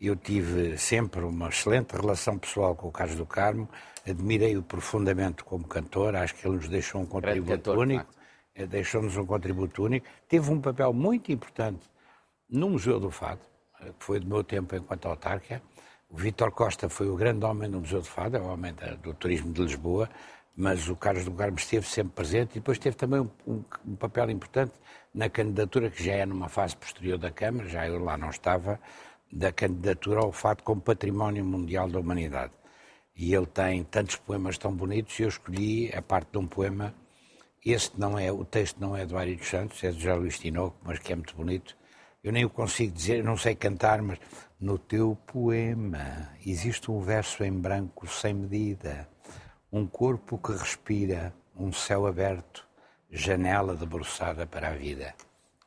Eu 0.00 0.16
tive 0.16 0.78
sempre 0.78 1.20
uma 1.20 1.50
excelente 1.50 1.92
relação 1.94 2.38
pessoal 2.38 2.74
com 2.74 2.88
o 2.88 2.90
Carlos 2.90 3.16
do 3.16 3.26
Carmo, 3.26 3.68
admirei-o 4.08 4.62
profundamente 4.62 5.44
como 5.44 5.68
cantor, 5.68 6.16
acho 6.16 6.34
que 6.34 6.48
ele 6.48 6.56
nos 6.56 6.68
deixou 6.68 7.02
um 7.02 7.06
contributo 7.06 7.52
cantor, 7.52 7.78
único. 7.78 8.06
Eh, 8.54 8.66
deixou-nos 8.66 9.14
um 9.18 9.26
contributo 9.26 9.84
único, 9.84 10.06
teve 10.26 10.50
um 10.50 10.60
papel 10.60 10.94
muito 10.94 11.30
importante 11.30 11.86
no 12.48 12.70
Museu 12.70 12.98
do 12.98 13.10
Fado, 13.10 13.42
eh, 13.80 13.92
que 13.98 14.04
foi 14.04 14.18
do 14.18 14.26
meu 14.26 14.42
tempo 14.42 14.74
enquanto 14.74 15.06
autarca. 15.06 15.60
O 16.08 16.16
Vítor 16.16 16.52
Costa 16.52 16.88
foi 16.88 17.06
o 17.06 17.16
grande 17.16 17.44
homem 17.44 17.70
do 17.70 17.80
Museu 17.80 18.00
do 18.00 18.06
Fado, 18.06 18.38
é 18.38 18.40
o 18.40 18.46
homem 18.46 18.74
do 19.02 19.12
turismo 19.12 19.52
de 19.52 19.60
Lisboa, 19.60 20.08
mas 20.58 20.88
o 20.88 20.96
Carlos 20.96 21.24
do 21.24 21.30
Carmo 21.30 21.56
esteve 21.56 21.86
sempre 21.86 22.14
presente 22.14 22.50
e 22.50 22.54
depois 22.54 22.80
teve 22.80 22.96
também 22.96 23.20
um, 23.20 23.30
um, 23.46 23.64
um, 23.86 23.94
papel 23.94 24.28
importante 24.28 24.72
na 25.14 25.30
candidatura, 25.30 25.88
que 25.88 26.02
já 26.02 26.14
é 26.14 26.26
numa 26.26 26.48
fase 26.48 26.76
posterior 26.76 27.16
da 27.16 27.30
Câmara, 27.30 27.68
já 27.68 27.86
eu 27.86 28.02
lá 28.02 28.18
não 28.18 28.30
estava, 28.30 28.80
da 29.30 29.52
candidatura 29.52 30.20
ao 30.20 30.32
Fado 30.32 30.64
como 30.64 30.80
Património 30.80 31.44
Mundial 31.44 31.88
da 31.88 32.00
Humanidade. 32.00 32.52
E 33.16 33.32
ele 33.32 33.46
tem 33.46 33.84
tantos 33.84 34.16
poemas 34.16 34.58
tão 34.58 34.74
bonitos 34.74 35.16
e 35.20 35.22
eu 35.22 35.28
escolhi 35.28 35.94
a 35.94 36.02
parte 36.02 36.32
de 36.32 36.38
um 36.38 36.46
poema 36.48 36.92
este 37.64 38.00
não 38.00 38.18
é, 38.18 38.32
o 38.32 38.44
texto 38.44 38.80
não 38.80 38.96
é 38.96 39.04
do 39.04 39.16
Ari 39.16 39.36
dos 39.36 39.48
Santos, 39.48 39.84
é 39.84 39.90
do 39.90 39.98
José 39.98 40.14
Luís 40.14 40.38
Tinoco, 40.38 40.76
mas 40.82 40.98
que 40.98 41.12
é 41.12 41.16
muito 41.16 41.36
bonito. 41.36 41.76
Eu 42.24 42.32
nem 42.32 42.44
o 42.44 42.50
consigo 42.50 42.92
dizer, 42.92 43.22
não 43.22 43.36
sei 43.36 43.54
cantar, 43.54 44.00
mas 44.00 44.18
no 44.58 44.78
teu 44.78 45.16
poema 45.26 46.30
existe 46.44 46.90
um 46.90 47.00
verso 47.00 47.44
em 47.44 47.52
branco 47.52 48.06
sem 48.06 48.34
medida, 48.34 49.08
um 49.72 49.86
corpo 49.86 50.38
que 50.38 50.52
respira, 50.52 51.32
um 51.56 51.72
céu 51.72 52.06
aberto, 52.06 52.66
janela 53.10 53.74
debruçada 53.74 54.46
para 54.46 54.68
a 54.68 54.72
vida. 54.72 55.14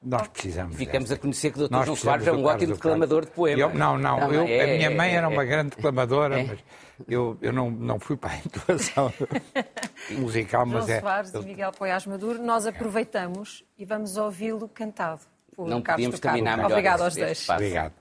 Nós 0.03 0.27
precisamos. 0.29 0.75
Ficamos 0.75 1.09
desta. 1.09 1.15
a 1.15 1.21
conhecer 1.21 1.51
que 1.51 1.61
o 1.61 1.67
Dr. 1.67 1.83
João 1.83 1.95
Soares 1.95 2.25
é 2.25 2.31
um 2.31 2.43
ótimo 2.43 2.73
declamador 2.73 3.25
de 3.25 3.31
poemas. 3.31 3.59
Eu, 3.59 3.69
não, 3.77 3.99
não, 3.99 4.19
não 4.19 4.33
eu, 4.33 4.47
é, 4.47 4.63
a 4.63 4.77
minha 4.77 4.89
mãe 4.89 5.15
era 5.15 5.27
uma 5.29 5.43
é, 5.43 5.45
grande 5.45 5.75
declamadora, 5.75 6.39
é. 6.41 6.43
mas 6.43 6.59
eu, 7.07 7.37
eu 7.39 7.53
não, 7.53 7.69
não 7.69 7.99
fui 7.99 8.17
para 8.17 8.31
a 8.31 8.37
intuação 8.37 9.13
musical, 10.17 10.65
mas 10.65 10.85
João 10.85 10.97
é. 10.97 11.01
Soares 11.01 11.33
e 11.33 11.39
Miguel 11.41 11.71
Poiás 11.71 12.07
Maduro, 12.07 12.41
nós 12.41 12.65
aproveitamos 12.65 13.63
e 13.77 13.85
vamos 13.85 14.17
ouvi-lo 14.17 14.67
cantado 14.67 15.21
por 15.55 15.67
não 15.67 15.81
Carlos 15.81 15.97
podíamos 15.97 16.19
terminar 16.19 16.57
melhor 16.57 16.71
Obrigado 16.71 17.01
aos 17.01 17.15
dois. 17.15 17.47
Obrigado. 17.47 17.93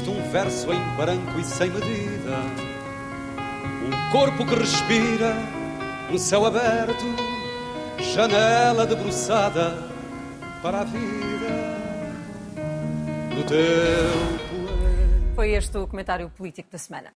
Existe 0.00 0.10
um 0.10 0.30
verso 0.30 0.72
em 0.72 0.96
branco 0.96 1.38
e 1.38 1.44
sem 1.44 1.70
medida, 1.70 2.38
um 3.86 4.12
corpo 4.12 4.46
que 4.46 4.54
respira, 4.54 5.34
um 6.10 6.18
céu 6.18 6.46
aberto, 6.46 7.04
janela 7.98 8.86
debruçada 8.86 9.90
para 10.62 10.80
a 10.80 10.84
vida 10.84 11.50
no 13.34 13.44
teu 13.44 13.58
poema. 14.48 15.34
Foi 15.34 15.50
este 15.50 15.76
o 15.76 15.86
comentário 15.86 16.30
político 16.30 16.70
da 16.70 16.78
semana. 16.78 17.08